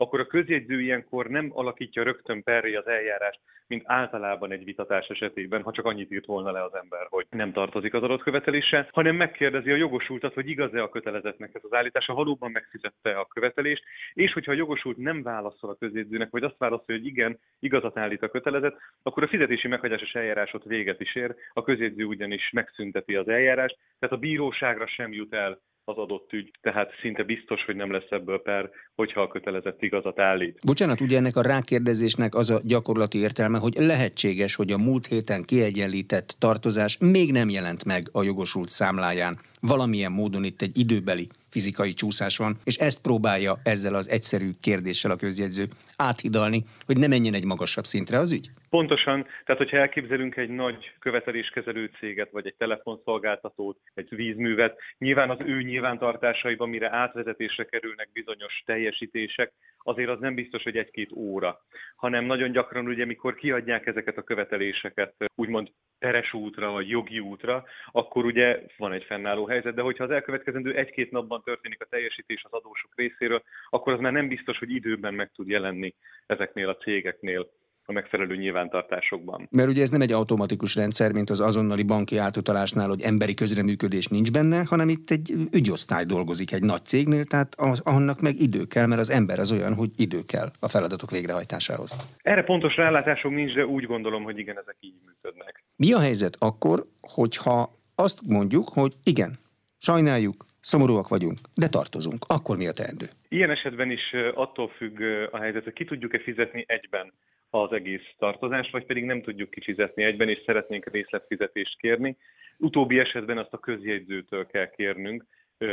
akkor 0.00 0.20
a 0.20 0.26
közjegyző 0.26 0.80
ilyenkor 0.80 1.26
nem 1.26 1.50
alakítja 1.54 2.02
rögtön 2.02 2.42
perré 2.42 2.74
az 2.74 2.86
eljárást, 2.86 3.40
mint 3.66 3.82
általában 3.86 4.52
egy 4.52 4.64
vitatás 4.64 5.06
esetében, 5.06 5.62
ha 5.62 5.72
csak 5.72 5.84
annyit 5.84 6.12
írt 6.12 6.26
volna 6.26 6.50
le 6.50 6.64
az 6.64 6.74
ember, 6.74 7.06
hogy 7.08 7.26
nem 7.30 7.52
tartozik 7.52 7.94
az 7.94 8.02
adott 8.02 8.22
követelése, 8.22 8.88
hanem 8.92 9.16
megkérdezi 9.16 9.70
a 9.70 9.76
jogosultat, 9.76 10.34
hogy 10.34 10.48
igaz-e 10.48 10.82
a 10.82 10.88
kötelezetnek 10.88 11.54
ez 11.54 11.60
az 11.64 11.72
állítása, 11.72 12.14
valóban 12.14 12.50
megfizette 12.50 13.10
a 13.10 13.26
követelést, 13.26 13.82
és 14.14 14.32
hogyha 14.32 14.52
a 14.52 14.54
jogosult 14.54 14.96
nem 14.96 15.22
válaszol 15.22 15.70
a 15.70 15.76
közjegyzőnek, 15.78 16.30
vagy 16.30 16.42
azt 16.42 16.58
válaszolja, 16.58 17.00
hogy 17.00 17.10
igen, 17.10 17.38
igazat 17.58 17.98
állít 17.98 18.22
a 18.22 18.28
kötelezet, 18.28 18.76
akkor 19.02 19.22
a 19.22 19.28
fizetési 19.28 19.68
meghagyásos 19.68 20.12
eljárásot 20.12 20.64
véget 20.64 21.00
is 21.00 21.14
ér, 21.14 21.34
a 21.52 21.62
közjegyző 21.62 22.04
ugyanis 22.04 22.50
megszünteti 22.50 23.14
az 23.14 23.28
eljárást, 23.28 23.78
tehát 23.98 24.14
a 24.14 24.20
bíróságra 24.20 24.86
sem 24.86 25.12
jut 25.12 25.34
el 25.34 25.60
az 25.84 25.96
adott 25.96 26.32
ügy, 26.32 26.50
tehát 26.60 26.90
szinte 27.00 27.22
biztos, 27.22 27.64
hogy 27.64 27.76
nem 27.76 27.92
lesz 27.92 28.10
ebből 28.10 28.42
per, 28.42 28.70
hogyha 28.94 29.20
a 29.20 29.28
kötelezett 29.28 29.82
igazat 29.82 30.18
állít. 30.18 30.58
Bocsánat, 30.64 31.00
ugye 31.00 31.16
ennek 31.16 31.36
a 31.36 31.42
rákérdezésnek 31.42 32.34
az 32.34 32.50
a 32.50 32.60
gyakorlati 32.64 33.18
értelme, 33.18 33.58
hogy 33.58 33.74
lehetséges, 33.76 34.54
hogy 34.54 34.70
a 34.70 34.78
múlt 34.78 35.06
héten 35.06 35.42
kiegyenlített 35.44 36.36
tartozás 36.38 36.98
még 36.98 37.32
nem 37.32 37.48
jelent 37.48 37.84
meg 37.84 38.08
a 38.12 38.22
jogosult 38.22 38.68
számláján. 38.68 39.38
Valamilyen 39.60 40.12
módon 40.12 40.44
itt 40.44 40.62
egy 40.62 40.78
időbeli 40.78 41.28
fizikai 41.50 41.92
csúszás 41.92 42.36
van, 42.36 42.56
és 42.64 42.76
ezt 42.76 43.02
próbálja 43.02 43.58
ezzel 43.64 43.94
az 43.94 44.10
egyszerű 44.10 44.50
kérdéssel 44.60 45.10
a 45.10 45.16
közjegyző 45.16 45.64
áthidalni, 45.96 46.64
hogy 46.86 46.98
ne 46.98 47.06
menjen 47.06 47.34
egy 47.34 47.44
magasabb 47.44 47.84
szintre 47.84 48.18
az 48.18 48.32
ügy? 48.32 48.50
Pontosan, 48.70 49.26
tehát 49.44 49.60
hogyha 49.60 49.76
elképzelünk 49.76 50.36
egy 50.36 50.48
nagy 50.48 50.92
követeléskezelő 50.98 51.90
céget, 51.98 52.30
vagy 52.30 52.46
egy 52.46 52.54
telefonszolgáltatót, 52.58 53.78
egy 53.94 54.08
vízművet, 54.10 54.78
nyilván 54.98 55.30
az 55.30 55.38
ő 55.44 55.62
nyilvántartásaiban, 55.62 56.68
mire 56.68 56.96
átvezetésre 56.96 57.64
kerülnek 57.64 58.08
bizonyos 58.12 58.62
teljesítések, 58.66 59.52
azért 59.82 60.08
az 60.08 60.18
nem 60.20 60.34
biztos, 60.34 60.62
hogy 60.62 60.76
egy-két 60.76 61.12
óra, 61.12 61.60
hanem 61.96 62.24
nagyon 62.24 62.52
gyakran 62.52 62.86
ugye, 62.86 63.04
mikor 63.04 63.34
kiadják 63.34 63.86
ezeket 63.86 64.16
a 64.16 64.22
követeléseket, 64.22 65.14
úgymond 65.34 65.68
teres 65.98 66.32
útra, 66.32 66.70
vagy 66.70 66.88
jogi 66.88 67.18
útra, 67.18 67.64
akkor 67.92 68.24
ugye 68.24 68.60
van 68.76 68.92
egy 68.92 69.04
fennálló 69.04 69.46
helyzet, 69.46 69.74
de 69.74 69.82
hogyha 69.82 70.04
az 70.04 70.10
elkövetkezendő 70.10 70.74
egy-két 70.74 71.10
napban 71.10 71.42
történik 71.42 71.80
a 71.80 71.86
teljesítés 71.90 72.44
az 72.44 72.52
adósok 72.52 72.92
részéről, 72.94 73.42
akkor 73.70 73.92
az 73.92 74.00
már 74.00 74.12
nem 74.12 74.28
biztos, 74.28 74.58
hogy 74.58 74.70
időben 74.70 75.14
meg 75.14 75.30
tud 75.34 75.48
jelenni 75.48 75.94
ezeknél 76.26 76.68
a 76.68 76.76
cégeknél 76.76 77.50
a 77.90 77.92
megfelelő 77.92 78.36
nyilvántartásokban. 78.36 79.48
Mert 79.50 79.68
ugye 79.68 79.82
ez 79.82 79.90
nem 79.90 80.00
egy 80.00 80.12
automatikus 80.12 80.74
rendszer, 80.74 81.12
mint 81.12 81.30
az 81.30 81.40
azonnali 81.40 81.82
banki 81.82 82.16
átutalásnál, 82.16 82.88
hogy 82.88 83.00
emberi 83.02 83.34
közreműködés 83.34 84.06
nincs 84.06 84.30
benne, 84.32 84.64
hanem 84.64 84.88
itt 84.88 85.10
egy 85.10 85.32
ügyosztály 85.52 86.04
dolgozik 86.04 86.52
egy 86.52 86.62
nagy 86.62 86.84
cégnél, 86.84 87.24
tehát 87.24 87.54
az, 87.56 87.80
annak 87.84 88.20
meg 88.20 88.34
idő 88.40 88.64
kell, 88.64 88.86
mert 88.86 89.00
az 89.00 89.10
ember 89.10 89.38
az 89.38 89.52
olyan, 89.52 89.74
hogy 89.74 89.90
idő 89.96 90.20
kell 90.26 90.50
a 90.60 90.68
feladatok 90.68 91.10
végrehajtásához. 91.10 91.90
Erre 92.22 92.42
pontos 92.42 92.76
rálátásom 92.76 93.34
nincs, 93.34 93.54
de 93.54 93.66
úgy 93.66 93.84
gondolom, 93.84 94.22
hogy 94.22 94.38
igen, 94.38 94.58
ezek 94.58 94.76
így 94.80 94.94
működnek. 95.06 95.64
Mi 95.76 95.92
a 95.92 96.00
helyzet 96.00 96.36
akkor, 96.38 96.86
hogyha 97.00 97.78
azt 97.94 98.20
mondjuk, 98.26 98.68
hogy 98.68 98.92
igen, 99.04 99.38
sajnáljuk, 99.78 100.46
Szomorúak 100.60 101.08
vagyunk, 101.08 101.38
de 101.54 101.68
tartozunk. 101.68 102.24
Akkor 102.28 102.56
mi 102.56 102.66
a 102.66 102.72
teendő? 102.72 103.06
Ilyen 103.28 103.50
esetben 103.50 103.90
is 103.90 104.14
attól 104.34 104.68
függ 104.68 105.00
a 105.30 105.38
helyzet, 105.38 105.64
hogy 105.64 105.72
ki 105.72 105.84
tudjuk-e 105.84 106.18
fizetni 106.18 106.64
egyben 106.68 107.12
az 107.50 107.72
egész 107.72 108.06
tartozást, 108.18 108.70
vagy 108.70 108.86
pedig 108.86 109.04
nem 109.04 109.22
tudjuk 109.22 109.50
kifizetni 109.50 110.02
egyben, 110.02 110.28
és 110.28 110.42
szeretnénk 110.46 110.86
részletfizetést 110.92 111.78
kérni. 111.78 112.16
Utóbbi 112.56 112.98
esetben 112.98 113.38
azt 113.38 113.52
a 113.52 113.58
közjegyzőtől 113.58 114.46
kell 114.46 114.70
kérnünk, 114.70 115.24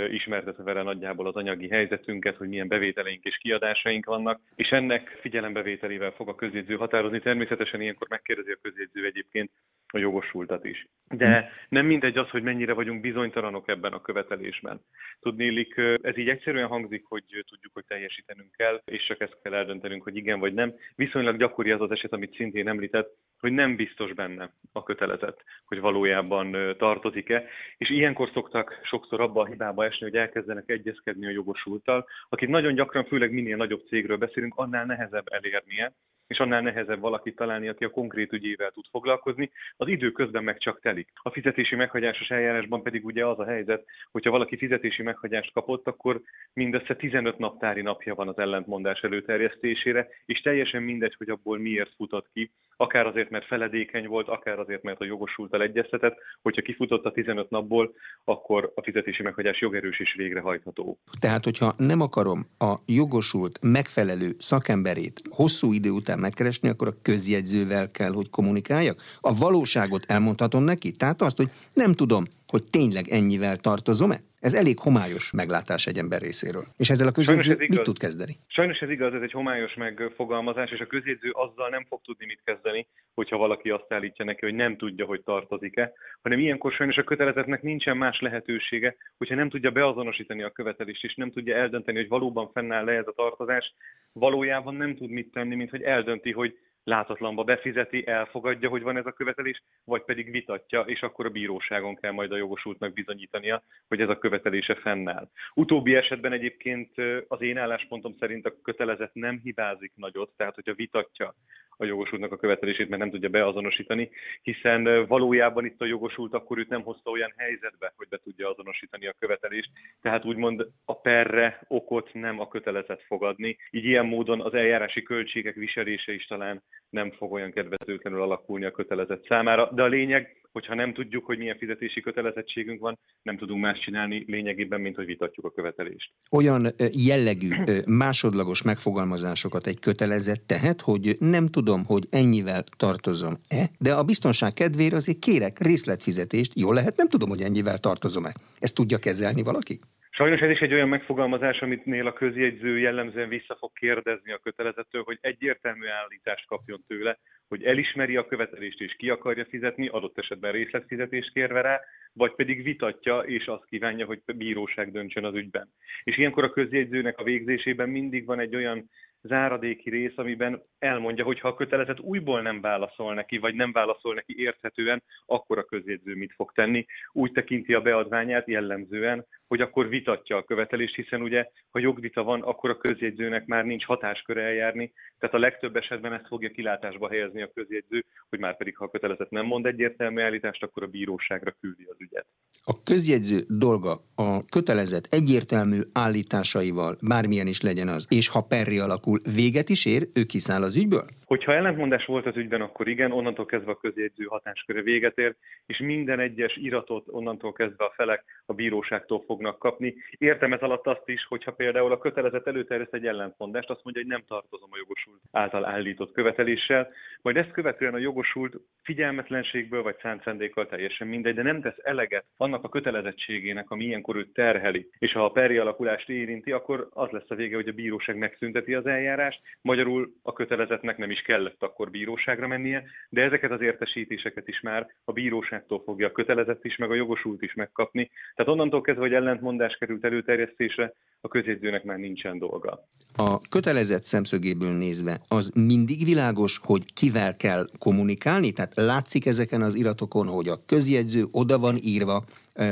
ismertetve 0.10 0.64
vele 0.64 0.82
nagyjából 0.82 1.28
az 1.28 1.36
anyagi 1.36 1.68
helyzetünket, 1.70 2.36
hogy 2.36 2.48
milyen 2.48 2.68
bevételeink 2.68 3.24
és 3.24 3.38
kiadásaink 3.38 4.06
vannak, 4.06 4.40
és 4.56 4.70
ennek 4.70 5.18
figyelembevételével 5.22 6.12
fog 6.12 6.30
a 6.30 6.36
közjegyző 6.36 6.76
határozni. 6.76 7.20
Természetesen 7.20 7.82
ilyenkor 7.82 8.08
megkérdezi 8.10 8.52
a 8.52 8.60
közjegyző 8.62 9.06
egyébként 9.06 9.52
a 9.88 9.98
jogosultat 9.98 10.66
is. 10.66 10.88
De 11.10 11.52
nem 11.70 11.86
mindegy 11.86 12.18
az, 12.18 12.30
hogy 12.30 12.44
mennyire 12.44 12.74
vagyunk 12.74 13.02
bizonytalanok 13.02 13.68
ebben 13.68 13.94
a 13.94 14.02
követelésben. 14.02 14.82
Tudnélik, 15.20 15.78
ez 16.02 16.18
így 16.18 16.30
egyszerűen 16.30 16.68
hangzik, 16.68 17.06
hogy 17.06 17.24
tudjuk, 17.48 17.74
hogy 17.74 17.86
teljesítenünk 17.88 18.52
kell, 18.52 18.82
és 18.86 19.06
csak 19.06 19.22
ezt 19.22 19.38
kell 19.44 19.54
eldöntenünk, 19.54 20.04
hogy 20.04 20.16
igen 20.16 20.40
vagy 20.40 20.54
nem. 20.54 20.74
Viszonylag 20.96 21.38
gyakori 21.38 21.72
az 21.72 21.82
az 21.82 21.92
eset, 21.92 22.14
amit 22.14 22.36
szintén 22.36 22.68
említett, 22.68 23.16
hogy 23.40 23.52
nem 23.52 23.76
biztos 23.76 24.14
benne 24.14 24.52
a 24.72 24.84
kötelezet, 24.84 25.44
hogy 25.66 25.80
valójában 25.80 26.76
tartozik-e. 26.78 27.44
És 27.78 27.90
ilyenkor 27.90 28.30
szoktak 28.34 28.80
sokszor 28.84 29.22
abba 29.22 29.42
a 29.42 29.46
hibába 29.46 29.86
esni, 29.86 30.06
hogy 30.06 30.16
elkezdenek 30.16 30.70
egyezkedni 30.70 31.26
a 31.26 31.30
jogosulttal, 31.30 32.08
akit 32.30 32.50
nagyon 32.50 32.74
gyakran, 32.74 33.06
főleg 33.06 33.32
minél 33.32 33.56
nagyobb 33.58 33.88
cégről 33.88 34.18
beszélünk, 34.18 34.54
annál 34.56 34.86
nehezebb 34.86 35.26
elérnie, 35.32 35.94
és 36.28 36.38
annál 36.38 36.62
nehezebb 36.62 37.00
valakit 37.00 37.36
találni, 37.36 37.68
aki 37.68 37.84
a 37.84 37.90
konkrét 37.90 38.34
ügyével 38.34 38.72
tud 38.72 38.86
foglalkozni, 38.92 39.52
az 39.78 39.88
idő 39.88 40.12
közben 40.12 40.44
meg 40.44 40.58
csak 40.58 40.82
telik. 40.82 41.10
A 41.16 41.30
fizetési 41.30 41.76
meghagyásos 41.76 42.30
eljárásban 42.30 42.84
pedig 42.84 43.06
ugye 43.06 43.26
az 43.26 43.40
a 43.40 43.46
helyzet, 43.46 43.86
hogyha 44.12 44.32
valaki 44.32 44.58
fizetési 44.58 45.04
meghagyást 45.04 45.54
kapott, 45.54 45.88
akkor 45.88 46.22
mindössze 46.54 46.96
15 46.96 47.38
naptári 47.38 47.82
napja 47.82 48.16
van 48.16 48.28
az 48.28 48.38
ellentmondás 48.38 49.00
előterjesztésére, 49.00 50.08
és 50.26 50.42
teljesen 50.42 50.84
mindegy, 50.84 51.16
hogy 51.18 51.30
abból 51.30 51.58
miért 51.58 51.94
futott 51.96 52.30
ki, 52.34 52.52
akár 52.78 53.06
azért, 53.06 53.30
mert 53.30 53.46
feledékeny 53.46 54.08
volt, 54.08 54.28
akár 54.28 54.60
azért, 54.60 54.84
mert 54.84 55.02
a 55.02 55.06
jogosultal 55.06 55.62
egyeztetett, 55.62 56.18
hogyha 56.42 56.62
kifutott 56.62 57.06
a 57.06 57.12
15 57.12 57.50
napból, 57.50 57.94
akkor 58.24 58.72
a 58.76 58.82
fizetési 58.82 59.24
meghagyás 59.24 59.62
jogerős 59.62 60.00
és 60.00 60.14
végrehajtható. 60.18 60.98
Tehát, 61.20 61.44
hogyha 61.44 61.74
nem 61.78 62.02
akarom 62.02 62.48
a 62.58 62.76
jogosult 62.86 63.60
megfelelő 63.62 64.30
szakemberét 64.38 65.22
hosszú 65.30 65.74
idő 65.74 65.90
után 65.90 66.17
kell 66.18 66.26
megkeresni, 66.26 66.70
akkor 66.70 66.88
a 66.88 66.98
közjegyzővel 67.02 67.92
kell, 67.92 68.12
hogy 68.12 68.30
kommunikáljak? 68.30 69.02
A 69.22 69.36
valóságot 69.36 70.06
elmondhatom 70.08 70.64
neki? 70.64 70.92
Tehát 70.92 71.22
azt, 71.22 71.38
hogy 71.38 71.52
nem 71.74 71.94
tudom, 71.94 72.26
hogy 72.48 72.64
tényleg 72.70 73.08
ennyivel 73.08 73.58
tartozom-e? 73.58 74.20
Ez 74.40 74.54
elég 74.54 74.80
homályos 74.80 75.32
meglátás 75.32 75.88
egy 75.88 75.98
ember 75.98 76.22
részéről. 76.22 76.66
És 76.78 76.90
ezzel 76.90 77.08
a 77.08 77.12
közjegyző 77.12 77.56
mit 77.58 77.82
tud 77.82 77.98
kezdeni? 77.98 78.36
Sajnos 78.48 78.80
ez 78.80 78.90
igaz, 78.90 79.14
ez 79.14 79.22
egy 79.22 79.32
homályos 79.32 79.74
megfogalmazás, 79.74 80.72
és 80.72 80.80
a 80.80 80.88
közjegyző 80.88 81.30
azzal 81.30 81.70
nem 81.70 81.86
fog 81.90 82.02
tudni 82.04 82.26
mit 82.26 82.42
kezdeni, 82.44 82.88
hogyha 83.14 83.38
valaki 83.38 83.70
azt 83.70 83.94
állítja 83.94 84.26
neki, 84.26 84.46
hogy 84.46 84.56
nem 84.56 84.78
tudja, 84.78 85.06
hogy 85.06 85.22
tartozik-e, 85.22 85.94
hanem 86.22 86.40
ilyenkor 86.40 86.72
sajnos 86.72 86.98
a 86.98 87.04
kötelezetnek 87.04 87.62
nincsen 87.62 87.98
más 87.98 88.20
lehetősége, 88.20 88.96
hogyha 89.18 89.36
nem 89.36 89.50
tudja 89.50 89.72
beazonosítani 89.72 90.44
a 90.44 90.52
követelést, 90.52 91.04
és 91.04 91.16
nem 91.16 91.32
tudja 91.32 91.56
eldönteni, 91.56 91.98
hogy 91.98 92.08
valóban 92.08 92.50
fennáll 92.54 92.86
le 92.86 92.92
ez 92.92 93.08
a 93.08 93.14
tartozás, 93.16 93.74
valójában 94.12 94.76
nem 94.76 94.96
tud 94.96 95.10
mit 95.10 95.32
tenni, 95.32 95.56
mint 95.56 95.70
hogy 95.70 95.82
eldönti, 95.82 96.32
hogy 96.32 96.58
látatlanba 96.88 97.44
befizeti, 97.44 98.08
elfogadja, 98.08 98.70
hogy 98.70 98.82
van 98.82 98.98
ez 98.98 99.06
a 99.06 99.12
követelés, 99.12 99.64
vagy 99.84 100.04
pedig 100.04 100.32
vitatja, 100.32 100.82
és 100.82 101.02
akkor 101.02 101.26
a 101.26 101.30
bíróságon 101.30 101.96
kell 101.96 102.12
majd 102.12 102.32
a 102.32 102.38
jogosultnak 102.38 102.94
bizonyítania, 102.94 103.64
hogy 103.88 104.02
ez 104.02 104.10
a 104.10 104.18
követelése 104.18 104.76
fennáll. 104.76 105.30
Utóbbi 105.54 105.96
esetben 105.96 106.32
egyébként 106.32 106.92
az 107.28 107.42
én 107.42 107.58
álláspontom 107.58 108.16
szerint 108.20 108.46
a 108.46 108.54
kötelezet 108.64 109.14
nem 109.14 109.40
hibázik 109.44 109.92
nagyot, 109.96 110.32
tehát 110.38 110.56
hogyha 110.56 110.74
vitatja 110.74 111.36
a 111.78 111.86
jogosultnak 111.86 112.32
a 112.32 112.38
követelését, 112.38 112.90
mert 112.90 113.02
nem 113.02 113.12
tudja 113.12 113.30
beazonosítani, 113.30 114.10
hiszen 114.42 115.08
valójában 115.08 115.66
itt 115.66 115.82
a 115.82 115.86
jogosult 115.86 116.34
akkor 116.34 116.58
őt 116.58 116.70
nem 116.70 116.82
hozta 116.82 117.12
olyan 117.12 117.34
helyzetbe, 117.38 117.94
hogy 117.96 118.08
be 118.08 118.18
tudja 118.24 118.50
azonosítani 118.50 119.08
a 119.08 119.16
követelést, 119.20 119.70
tehát 120.02 120.26
úgymond 120.26 120.68
a 120.86 121.00
perre 121.00 121.62
okot 121.68 122.14
nem 122.14 122.40
a 122.40 122.48
kötelezet 122.48 123.02
fogadni. 123.02 123.58
Így 123.72 123.86
ilyen 123.86 124.06
módon 124.06 124.42
az 124.42 124.54
eljárási 124.54 125.04
költségek 125.04 125.56
viselése 125.56 126.14
is 126.14 126.26
talán 126.26 126.64
nem 126.90 127.12
fog 127.12 127.32
olyan 127.32 127.52
kedvezőtlenül 127.52 128.22
alakulni 128.22 128.66
a 128.66 128.72
kötelezet 128.72 129.26
számára, 129.26 129.72
de 129.74 129.84
a 129.84 129.88
lényeg, 129.88 130.47
hogyha 130.58 130.76
nem 130.76 130.94
tudjuk, 130.94 131.26
hogy 131.26 131.38
milyen 131.38 131.58
fizetési 131.58 132.02
kötelezettségünk 132.02 132.80
van, 132.80 133.00
nem 133.22 133.38
tudunk 133.38 133.62
más 133.62 133.80
csinálni 133.80 134.24
lényegében, 134.28 134.82
mint 134.82 134.96
hogy 134.96 135.06
vitatjuk 135.06 135.46
a 135.46 135.52
követelést. 135.52 136.12
Olyan 136.32 136.68
jellegű 136.92 137.50
másodlagos 137.86 138.62
megfogalmazásokat 138.62 139.68
egy 139.68 139.80
kötelezett 139.80 140.44
tehet, 140.48 140.82
hogy 140.82 141.16
nem 141.20 141.48
tudom, 141.48 141.86
hogy 141.86 142.04
ennyivel 142.10 142.64
tartozom-e, 142.78 143.70
de 143.80 143.94
a 143.94 144.04
biztonság 144.04 144.54
kedvére 144.54 144.96
azért 144.96 145.20
kérek 145.20 145.60
részletfizetést, 145.60 146.60
jól 146.60 146.74
lehet, 146.74 146.98
nem 146.98 147.10
tudom, 147.10 147.30
hogy 147.30 147.42
ennyivel 147.42 147.78
tartozom-e. 147.78 148.34
Ezt 148.60 148.76
tudja 148.76 148.98
kezelni 148.98 149.44
valaki? 149.44 149.80
Sajnos 150.18 150.40
ez 150.40 150.50
is 150.50 150.60
egy 150.60 150.74
olyan 150.74 150.90
megfogalmazás, 150.90 151.60
amitnél 151.60 152.08
a 152.08 152.14
közjegyző 152.14 152.80
jellemzően 152.80 153.30
vissza 153.30 153.56
fog 153.60 153.72
kérdezni 153.74 154.32
a 154.32 154.38
kötelezettől, 154.38 155.04
hogy 155.04 155.18
egyértelmű 155.22 155.86
állítást 155.88 156.48
kapjon 156.48 156.84
tőle, 156.88 157.20
hogy 157.48 157.64
elismeri 157.64 158.16
a 158.16 158.28
követelést 158.28 158.82
és 158.82 158.96
ki 158.96 159.10
akarja 159.10 159.46
fizetni, 159.46 159.88
adott 159.88 160.18
esetben 160.18 160.52
részletfizetést 160.52 161.34
kérve 161.34 161.62
rá, 161.62 161.80
vagy 162.14 162.36
pedig 162.36 162.64
vitatja 162.64 163.20
és 163.20 163.46
azt 163.46 163.66
kívánja, 163.66 164.06
hogy 164.06 164.22
bíróság 164.36 164.92
döntsön 164.92 165.26
az 165.26 165.36
ügyben. 165.36 165.70
És 166.04 166.18
ilyenkor 166.18 166.44
a 166.44 166.52
közjegyzőnek 166.52 167.18
a 167.18 167.24
végzésében 167.24 167.90
mindig 167.90 168.26
van 168.26 168.40
egy 168.40 168.56
olyan 168.56 168.90
záradéki 169.22 169.90
rész, 169.90 170.14
amiben 170.16 170.64
elmondja, 170.80 171.24
hogy 171.24 171.40
ha 171.40 171.48
a 171.48 171.56
kötelezet 171.56 172.00
újból 172.00 172.42
nem 172.42 172.62
válaszol 172.62 173.14
neki, 173.14 173.38
vagy 173.38 173.56
nem 173.56 173.72
válaszol 173.72 174.14
neki 174.14 174.36
érthetően, 174.38 175.04
akkor 175.26 175.58
a 175.58 175.64
közjegyző 175.64 176.16
mit 176.16 176.34
fog 176.34 176.52
tenni. 176.52 176.86
Úgy 177.12 177.32
tekinti 177.32 177.74
a 177.74 177.82
beadványát 177.82 178.48
jellemzően, 178.48 179.26
hogy 179.48 179.62
akkor 179.62 179.90
vitatja 179.90 180.38
a 180.38 180.44
követelést, 180.44 180.96
hiszen 180.96 181.22
ugye, 181.22 181.50
ha 181.70 181.80
jogvita 181.80 182.24
van, 182.24 182.42
akkor 182.42 182.70
a 182.70 182.78
közjegyzőnek 182.78 183.46
már 183.46 183.66
nincs 183.66 183.86
hatásköre 183.86 184.42
eljárni, 184.42 184.94
tehát 185.20 185.36
a 185.36 185.40
legtöbb 185.40 185.76
esetben 185.76 186.14
ezt 186.14 186.28
fogja 186.28 186.50
kilátásba 186.50 187.10
helyezni 187.10 187.42
a 187.42 187.52
közjegyző, 187.54 188.06
hogy 188.30 188.40
már 188.40 188.58
pedig, 188.58 188.78
ha 188.78 188.86
a 188.86 188.90
kötelezet 188.90 189.30
nem 189.30 189.46
mond 189.46 189.66
egyértelmű 189.66 190.22
állítást, 190.22 190.64
akkor 190.64 190.84
a 190.84 190.88
bíróságra 190.88 191.56
küldi 191.60 191.84
az 191.84 191.96
ügyet. 192.00 192.26
A 192.64 192.84
közjegyző 192.84 193.40
dolga 193.48 194.02
a 194.16 194.46
kötelezet 194.46 195.08
egyértelmű 195.12 195.80
állításaival, 195.94 196.98
bármilyen 197.02 197.48
is 197.48 197.62
legyen 197.62 197.88
az, 197.88 198.06
és 198.10 198.28
ha 198.28 198.42
perri 198.42 198.80
alakul, 199.08 199.34
véget 199.34 199.70
is 199.70 199.86
ér, 199.86 200.08
ő 200.14 200.24
kiszáll 200.24 200.64
az 200.64 200.76
ügyből? 200.76 201.06
Hogyha 201.26 201.54
ellentmondás 201.54 202.06
volt 202.06 202.26
az 202.26 202.38
ügyben, 202.38 202.62
akkor 202.62 202.88
igen, 202.88 203.12
onnantól 203.12 203.46
kezdve 203.46 203.72
a 203.72 203.78
közjegyző 203.78 204.24
hatásköre 204.24 204.82
véget 204.82 205.18
ér, 205.18 205.36
és 205.66 205.78
minden 205.78 206.20
egyes 206.20 206.56
iratot 206.56 207.06
onnantól 207.08 207.54
kezdve 207.54 207.86
a 207.86 207.94
felek 207.96 208.24
a 208.46 208.54
bíróságtól 208.54 209.24
fognak 209.26 209.60
kapni. 209.60 209.96
Értem 210.18 210.54
ez 210.54 210.62
alatt 210.62 210.88
azt 210.88 211.10
is, 211.10 211.26
hogyha 211.26 211.52
például 211.52 211.92
a 211.92 211.98
kötelezet 211.98 212.48
előterjeszt 212.48 212.94
egy 212.94 213.06
ellentmondást, 213.06 213.70
azt 213.70 213.84
mondja, 213.84 214.02
hogy 214.02 214.12
nem 214.12 214.24
tartozom 214.28 214.70
a 214.72 214.78
jogosult 214.78 215.20
által 215.32 215.66
állított 215.66 216.12
követeléssel, 216.12 216.90
majd 217.22 217.38
ezt 217.38 217.52
követően 217.52 217.94
a 217.94 217.98
jogosult 217.98 218.56
figyelmetlenségből 218.84 219.84
vagy 219.84 219.96
szántszendékkal 220.02 220.68
teljesen 220.68 221.08
mindegy, 221.08 221.36
de 221.36 221.44
nem 221.44 221.62
tesz 221.62 221.80
eleget 221.84 222.26
annak 222.38 222.64
a 222.64 222.70
kötelezettségének, 222.70 223.72
ami 223.72 223.84
ilyenkor 223.84 224.16
őt 224.16 224.34
terheli, 224.34 224.90
és 225.00 225.12
ha 225.12 225.26
a 225.26 225.32
peri 225.32 225.58
alakulást 225.58 226.10
érinti, 226.10 226.52
akkor 226.52 226.88
az 226.94 227.10
lesz 227.10 227.30
a 227.30 227.36
vége, 227.36 227.56
hogy 227.56 227.68
a 227.68 227.72
bíróság 227.72 228.18
megszünteti 228.18 228.74
az 228.74 228.86
eljárást, 228.98 229.42
magyarul 229.62 230.14
a 230.22 230.34
kötelezetnek 230.34 230.98
nem 230.98 231.12
is 231.12 231.22
kellett 231.22 231.64
akkor 231.64 231.90
bíróságra 231.92 232.48
mennie, 232.48 232.84
de 233.10 233.22
ezeket 233.22 233.52
az 233.52 233.62
értesítéseket 233.62 234.48
is 234.48 234.62
már 234.62 234.88
a 235.04 235.12
bíróságtól 235.12 235.82
fogja 235.86 236.08
a 236.08 236.12
kötelezett 236.12 236.66
is, 236.66 236.76
meg 236.76 236.92
a 236.92 236.96
jogosult 236.96 237.42
is 237.42 237.54
megkapni. 237.54 238.10
Tehát 238.36 238.52
onnantól 238.52 238.82
kezdve, 238.82 239.04
hogy 239.04 239.14
ellentmondás 239.14 239.78
került 239.80 240.04
előterjesztésre, 240.06 240.94
a 241.22 241.28
közjegyzőnek 241.28 241.84
már 241.84 241.98
nincsen 241.98 242.38
dolga. 242.38 242.88
A 243.16 243.42
kötelezett 243.42 244.04
szemszögéből 244.04 244.78
nézve 244.78 245.20
az 245.28 245.52
mindig 245.56 246.04
világos, 246.04 246.60
hogy 246.64 246.94
kivel 246.94 247.36
kell 247.36 247.68
kommunikálni? 247.80 248.52
Tehát 248.52 248.74
látszik 248.76 249.26
ezeken 249.26 249.62
az 249.62 249.76
iratokon, 249.76 250.28
hogy 250.28 250.48
a 250.48 250.66
közjegyző 250.66 251.24
oda 251.32 251.60
van 251.60 251.76
írva 251.82 252.24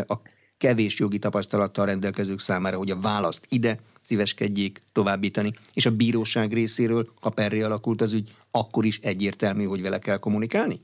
a 0.07 0.15
kevés 0.57 0.99
jogi 0.99 1.19
tapasztalattal 1.19 1.85
rendelkezők 1.85 2.39
számára, 2.39 2.77
hogy 2.77 2.91
a 2.91 2.99
választ 2.99 3.45
ide 3.49 3.77
szíveskedjék 4.07 4.79
továbbítani, 4.93 5.51
és 5.73 5.85
a 5.85 5.95
bíróság 5.95 6.53
részéről, 6.53 7.03
ha 7.21 7.29
perré 7.29 7.61
alakult 7.61 8.01
az 8.01 8.13
ügy, 8.13 8.29
akkor 8.51 8.85
is 8.85 8.97
egyértelmű, 8.99 9.63
hogy 9.63 9.81
vele 9.81 9.99
kell 9.99 10.17
kommunikálni? 10.17 10.77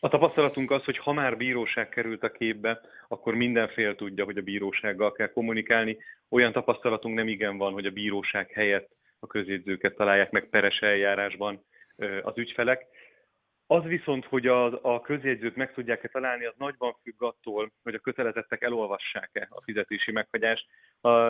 A 0.00 0.08
tapasztalatunk 0.08 0.70
az, 0.70 0.84
hogy 0.84 0.98
ha 0.98 1.12
már 1.12 1.36
bíróság 1.36 1.88
került 1.88 2.22
a 2.22 2.30
képbe, 2.30 2.80
akkor 3.08 3.34
mindenfél 3.34 3.94
tudja, 3.94 4.24
hogy 4.24 4.36
a 4.36 4.42
bírósággal 4.42 5.12
kell 5.12 5.32
kommunikálni. 5.32 5.96
Olyan 6.28 6.52
tapasztalatunk 6.52 7.14
nem 7.14 7.28
igen 7.28 7.56
van, 7.56 7.72
hogy 7.72 7.86
a 7.86 7.90
bíróság 7.90 8.50
helyett 8.50 8.88
a 9.18 9.26
közjegyzőket 9.26 9.94
találják 9.94 10.30
meg 10.30 10.48
peres 10.50 10.78
eljárásban 10.78 11.64
az 12.22 12.38
ügyfelek. 12.38 12.86
Az 13.72 13.84
viszont, 13.84 14.24
hogy 14.24 14.46
a, 14.46 14.84
a 14.94 15.00
közjegyzőt 15.00 15.56
meg 15.56 15.72
tudják-e 15.72 16.08
találni, 16.08 16.44
az 16.44 16.54
nagyban 16.58 16.96
függ 17.02 17.22
attól, 17.22 17.72
hogy 17.82 17.94
a 17.94 17.98
kötelezettek 17.98 18.62
elolvassák-e 18.62 19.46
a 19.50 19.62
fizetési 19.62 20.12
meghagyást, 20.12 20.66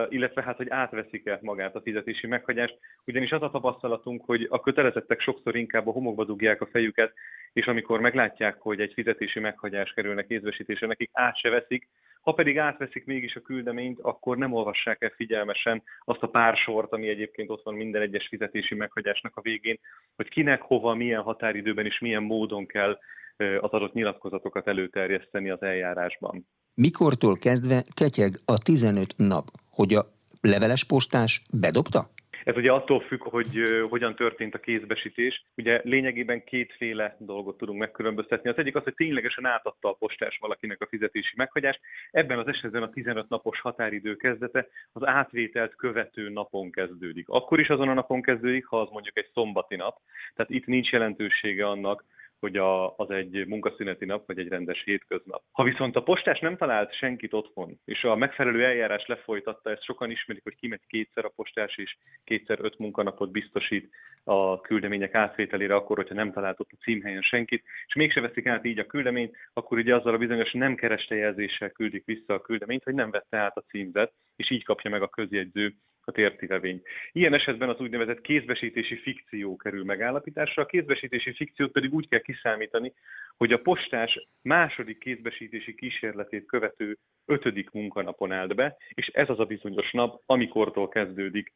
illetve 0.09 0.43
hát, 0.43 0.57
hogy 0.57 0.69
átveszik-e 0.69 1.39
magát 1.41 1.75
a 1.75 1.81
fizetési 1.81 2.27
meghagyást. 2.27 2.77
Ugyanis 3.05 3.31
az 3.31 3.41
a 3.41 3.49
tapasztalatunk, 3.49 4.25
hogy 4.25 4.47
a 4.49 4.59
kötelezettek 4.59 5.19
sokszor 5.19 5.55
inkább 5.55 5.87
a 5.87 5.91
homokba 5.91 6.25
dugják 6.25 6.61
a 6.61 6.69
fejüket, 6.71 7.13
és 7.53 7.65
amikor 7.65 7.99
meglátják, 7.99 8.59
hogy 8.59 8.81
egy 8.81 8.93
fizetési 8.93 9.39
meghagyás 9.39 9.93
kerülnek 9.93 10.27
kézbesítésre, 10.27 10.87
nekik 10.87 11.09
át 11.13 11.37
se 11.37 11.49
veszik, 11.49 11.87
ha 12.21 12.31
pedig 12.31 12.57
átveszik 12.57 13.05
mégis 13.05 13.35
a 13.35 13.41
küldeményt, 13.41 13.99
akkor 13.99 14.37
nem 14.37 14.53
olvassák 14.53 15.01
el 15.01 15.13
figyelmesen 15.15 15.83
azt 16.05 16.23
a 16.23 16.27
pár 16.27 16.55
sort, 16.55 16.93
ami 16.93 17.07
egyébként 17.07 17.49
ott 17.49 17.63
van 17.63 17.73
minden 17.73 18.01
egyes 18.01 18.27
fizetési 18.27 18.75
meghagyásnak 18.75 19.35
a 19.35 19.41
végén, 19.41 19.79
hogy 20.15 20.29
kinek, 20.29 20.61
hova, 20.61 20.93
milyen 20.93 21.21
határidőben 21.21 21.85
és 21.85 21.99
milyen 21.99 22.23
módon 22.23 22.65
kell 22.65 22.99
az 23.37 23.71
adott 23.71 23.93
nyilatkozatokat 23.93 24.67
előterjeszteni 24.67 25.49
az 25.49 25.61
eljárásban. 25.61 26.47
Mikortól 26.73 27.37
kezdve 27.37 27.83
ketyeg 27.93 28.35
a 28.45 28.57
15 28.57 29.13
nap, 29.17 29.45
hogy 29.69 29.93
a 29.93 30.05
leveles 30.41 30.83
postás 30.83 31.41
bedobta? 31.51 32.09
Ez 32.43 32.55
ugye 32.55 32.71
attól 32.71 32.99
függ, 32.99 33.23
hogy 33.23 33.63
hogyan 33.89 34.15
történt 34.15 34.55
a 34.55 34.59
kézbesítés. 34.59 35.45
Ugye 35.55 35.81
lényegében 35.83 36.43
kétféle 36.43 37.15
dolgot 37.19 37.57
tudunk 37.57 37.79
megkülönböztetni. 37.79 38.49
Az 38.49 38.57
egyik 38.57 38.75
az, 38.75 38.83
hogy 38.83 38.93
ténylegesen 38.93 39.45
átadta 39.45 39.89
a 39.89 39.93
postás 39.93 40.37
valakinek 40.41 40.81
a 40.81 40.87
fizetési 40.87 41.33
meghagyást. 41.35 41.79
Ebben 42.11 42.39
az 42.39 42.47
esetben 42.47 42.83
a 42.83 42.89
15 42.89 43.29
napos 43.29 43.61
határidő 43.61 44.15
kezdete 44.15 44.67
az 44.91 45.05
átvételt 45.05 45.75
követő 45.75 46.29
napon 46.29 46.71
kezdődik. 46.71 47.29
Akkor 47.29 47.59
is 47.59 47.69
azon 47.69 47.89
a 47.89 47.93
napon 47.93 48.21
kezdődik, 48.21 48.65
ha 48.65 48.81
az 48.81 48.89
mondjuk 48.91 49.17
egy 49.17 49.29
szombati 49.33 49.75
nap. 49.75 49.97
Tehát 50.35 50.51
itt 50.51 50.65
nincs 50.65 50.91
jelentősége 50.91 51.67
annak, 51.67 52.03
hogy 52.41 52.57
a, 52.57 52.95
az 52.95 53.09
egy 53.09 53.45
munkaszüneti 53.47 54.05
nap, 54.05 54.27
vagy 54.27 54.39
egy 54.39 54.47
rendes 54.47 54.83
hétköznap. 54.83 55.43
Ha 55.51 55.63
viszont 55.63 55.95
a 55.95 56.03
postás 56.03 56.39
nem 56.39 56.57
talált 56.57 56.93
senkit 56.93 57.33
otthon, 57.33 57.79
és 57.85 58.03
a 58.03 58.15
megfelelő 58.15 58.65
eljárás 58.65 59.05
lefolytatta, 59.05 59.69
ezt 59.69 59.83
sokan 59.83 60.11
ismerik, 60.11 60.43
hogy 60.43 60.55
kimegy 60.55 60.85
kétszer 60.87 61.25
a 61.25 61.33
postás, 61.35 61.77
és 61.77 61.97
kétszer 62.23 62.57
öt 62.61 62.79
munkanapot 62.79 63.31
biztosít 63.31 63.89
a 64.23 64.61
küldemények 64.61 65.15
átvételére, 65.15 65.75
akkor, 65.75 65.97
hogyha 65.97 66.15
nem 66.15 66.31
talált 66.31 66.59
ott 66.59 66.71
a 66.71 66.83
címhelyen 66.83 67.21
senkit, 67.21 67.63
és 67.87 67.95
mégse 67.95 68.21
veszik 68.21 68.45
át 68.45 68.65
így 68.65 68.79
a 68.79 68.85
küldeményt, 68.85 69.35
akkor 69.53 69.77
ugye 69.77 69.95
azzal 69.95 70.13
a 70.13 70.17
bizonyos 70.17 70.51
nem 70.51 70.75
kereste 70.75 71.15
jelzéssel 71.15 71.69
küldik 71.69 72.05
vissza 72.05 72.33
a 72.33 72.41
küldeményt, 72.41 72.83
hogy 72.83 72.93
nem 72.93 73.11
vette 73.11 73.37
át 73.37 73.57
a 73.57 73.63
címzet, 73.67 74.13
és 74.35 74.51
így 74.51 74.63
kapja 74.63 74.89
meg 74.89 75.01
a 75.01 75.07
közjegyző 75.07 75.75
a 76.05 76.11
térti 76.11 76.47
levény. 76.47 76.81
Ilyen 77.11 77.33
esetben 77.33 77.69
az 77.69 77.79
úgynevezett 77.79 78.21
kézbesítési 78.21 78.95
fikció 78.95 79.55
kerül 79.55 79.83
megállapításra, 79.83 80.63
a 80.63 80.65
kézbesítési 80.65 81.33
fikciót 81.33 81.71
pedig 81.71 81.93
úgy 81.93 82.07
kell 82.07 82.21
kiszámítani, 82.21 82.93
hogy 83.37 83.51
a 83.51 83.61
postás 83.61 84.27
második 84.41 84.97
kézbesítési 84.97 85.75
kísérletét 85.75 86.45
követő 86.45 86.97
ötödik 87.25 87.69
munkanapon 87.69 88.31
állt 88.31 88.55
be, 88.55 88.77
és 88.89 89.07
ez 89.07 89.29
az 89.29 89.39
a 89.39 89.45
bizonyos 89.45 89.91
nap, 89.91 90.21
amikortól 90.25 90.89
kezdődik 90.89 91.53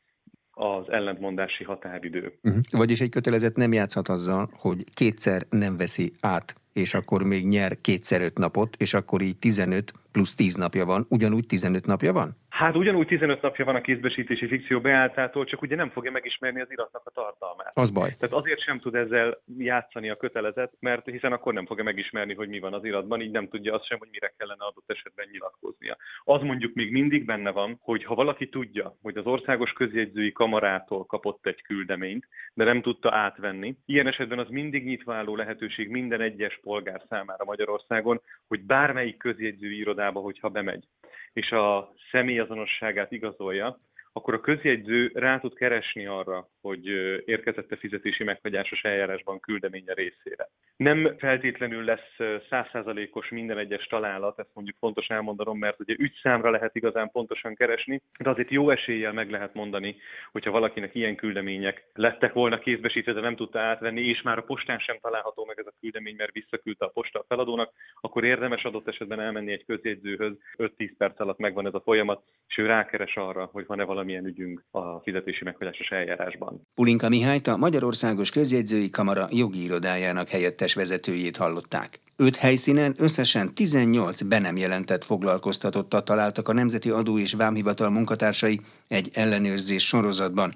az 0.52 0.90
ellentmondási 0.90 1.64
határidő. 1.64 2.34
Uh-huh. 2.44 2.62
Vagyis 2.72 3.02
egy 3.02 3.10
kötelezet 3.10 3.56
nem 3.56 3.74
játszhat 3.74 4.08
azzal, 4.08 4.50
hogy 4.54 4.84
kétszer 4.94 5.42
nem 5.50 5.78
veszi 5.78 6.12
át, 6.22 6.56
és 6.74 6.94
akkor 6.94 7.24
még 7.24 7.48
nyer 7.48 7.82
kétszer 7.82 8.22
öt 8.22 8.38
napot, 8.38 8.76
és 8.78 8.94
akkor 8.94 9.22
így 9.22 9.38
15 9.38 9.94
plusz 10.12 10.36
10 10.36 10.56
napja 10.56 10.86
van. 10.86 11.06
Ugyanúgy 11.10 11.46
15 11.46 11.86
napja 11.86 12.14
van? 12.14 12.38
Hát 12.56 12.76
ugyanúgy 12.76 13.08
15 13.08 13.42
napja 13.42 13.66
van 13.66 13.76
a 13.76 13.82
kézbesítési 13.82 14.48
fikció 14.48 14.80
beálltától, 14.80 15.46
csak 15.46 15.62
ugye 15.62 15.76
nem 15.76 15.90
fogja 15.90 16.12
megismerni 16.12 16.62
az 16.62 16.72
iratnak 16.72 17.02
a 17.06 17.10
tartalmát. 17.10 17.72
Az 17.74 17.92
baj. 17.92 18.16
Tehát 18.20 18.36
azért 18.36 18.62
sem 18.62 18.80
tud 18.80 18.96
ezzel 18.96 19.38
játszani 19.58 20.10
a 20.10 20.18
kötelezet, 20.18 20.74
mert 20.80 21.06
hiszen 21.10 21.32
akkor 21.32 21.54
nem 21.54 21.66
fogja 21.66 21.84
megismerni, 21.84 22.34
hogy 22.34 22.48
mi 22.48 22.60
van 22.60 22.74
az 22.74 22.84
iratban, 22.84 23.22
így 23.22 23.32
nem 23.32 23.48
tudja 23.48 23.74
azt 23.74 23.86
sem, 23.86 23.98
hogy 23.98 24.08
mire 24.12 24.34
kellene 24.38 24.64
adott 24.64 24.92
esetben 24.92 25.28
nyilatkoznia. 25.32 25.98
Az 26.24 26.42
mondjuk 26.42 26.74
még 26.74 26.92
mindig 26.92 27.26
benne 27.26 27.52
van, 27.52 27.78
hogy 27.82 28.04
ha 28.04 28.16
valaki 28.16 28.50
tudja, 28.50 28.98
hogy 29.02 29.18
az 29.18 29.26
országos 29.26 29.72
közjegyzői 29.72 30.32
kamarától 30.32 31.06
kapott 31.06 31.46
egy 31.46 31.62
küldeményt, 31.62 32.28
de 32.54 32.64
nem 32.64 32.82
tudta 32.82 33.16
átvenni, 33.16 33.76
ilyen 33.86 34.08
esetben 34.08 34.40
az 34.40 34.50
mindig 34.50 34.86
nyitva 34.86 35.14
álló 35.14 35.36
lehetőség 35.36 35.90
minden 35.90 36.22
egyes 36.22 36.60
polgár 36.64 37.02
számára 37.10 37.46
Magyarországon, 37.46 38.22
hogy 38.48 38.62
bármelyik 38.62 39.18
közjegyzői 39.18 39.78
irodába, 39.78 40.20
hogyha 40.20 40.50
bemegy, 40.50 40.84
és 41.36 41.52
a 41.52 41.94
személyazonosságát 42.12 43.12
igazolja, 43.12 43.80
akkor 44.18 44.34
a 44.34 44.40
közjegyző 44.40 45.12
rá 45.14 45.40
tud 45.40 45.54
keresni 45.54 46.06
arra, 46.06 46.48
hogy 46.62 46.86
érkezett-e 47.26 47.76
fizetési 47.76 48.24
meghagyásos 48.24 48.84
eljárásban 48.84 49.40
küldeménye 49.40 49.94
részére. 49.94 50.50
Nem 50.78 51.16
feltétlenül 51.18 51.84
lesz 51.84 52.42
százszázalékos 52.50 53.30
minden 53.30 53.58
egyes 53.58 53.86
találat, 53.86 54.40
ezt 54.40 54.50
mondjuk 54.54 54.78
fontos 54.80 55.08
elmondanom, 55.08 55.58
mert 55.58 55.80
ugye 55.80 55.96
ügyszámra 55.98 56.50
lehet 56.50 56.76
igazán 56.76 57.12
pontosan 57.12 57.56
keresni, 57.56 58.02
de 58.20 58.30
azért 58.30 58.50
jó 58.50 58.70
eséllyel 58.70 59.14
meg 59.14 59.30
lehet 59.30 59.54
mondani, 59.54 59.96
hogyha 60.32 60.52
valakinek 60.52 60.96
ilyen 60.96 61.16
küldemények 61.16 61.86
lettek 61.94 62.34
volna 62.34 62.60
kézbesítve, 62.60 63.14
de 63.14 63.20
nem 63.20 63.36
tudta 63.36 63.60
átvenni, 63.60 64.02
és 64.02 64.22
már 64.22 64.38
a 64.38 64.44
postán 64.44 64.80
sem 64.80 64.98
található 65.02 65.46
meg 65.46 65.60
ez 65.60 65.68
a 65.68 65.74
küldemény, 65.80 66.16
mert 66.16 66.34
visszaküldte 66.34 66.86
a 66.86 66.90
posta 66.90 67.20
a 67.20 67.26
feladónak, 67.28 67.72
akkor 68.02 68.24
érdemes 68.24 68.64
adott 68.64 68.88
esetben 68.88 69.20
elmenni 69.20 69.52
egy 69.52 69.66
közjegyzőhöz, 69.66 70.34
5-10 70.58 70.92
perc 70.98 71.20
alatt 71.20 71.38
megvan 71.38 71.68
ez 71.68 71.74
a 71.74 71.82
folyamat, 71.82 72.24
és 72.48 72.58
ő 72.58 72.66
rákeres 72.66 73.16
arra, 73.16 73.50
hogy 73.52 73.66
van-e 73.66 73.84
valamilyen 74.06 74.26
ügyünk 74.26 74.64
a 74.72 75.00
fizetési 75.00 75.44
meghagyásos 75.44 75.90
eljárásban. 75.90 76.62
Pulinka 76.76 77.10
Mihályt 77.10 77.48
a 77.48 77.58
Magyarországos 77.58 78.30
Közjegyzői 78.32 78.90
Kamara 78.90 79.28
jogi 79.32 79.64
irodájának 79.64 80.28
helyettes 80.28 80.74
vezetőjét 80.74 81.38
hallották. 81.38 82.00
Öt 82.18 82.36
helyszínen 82.36 82.94
összesen 82.98 83.54
18 83.54 84.22
be 84.22 84.40
nem 84.40 84.58
jelentett 84.58 85.04
foglalkoztatottat 85.04 86.06
találtak 86.06 86.48
a 86.48 86.54
Nemzeti 86.54 86.90
Adó 86.90 87.20
és 87.20 87.34
Vámhivatal 87.34 87.90
munkatársai 87.90 88.60
egy 88.88 89.10
ellenőrzés 89.14 89.88
sorozatban. 89.88 90.56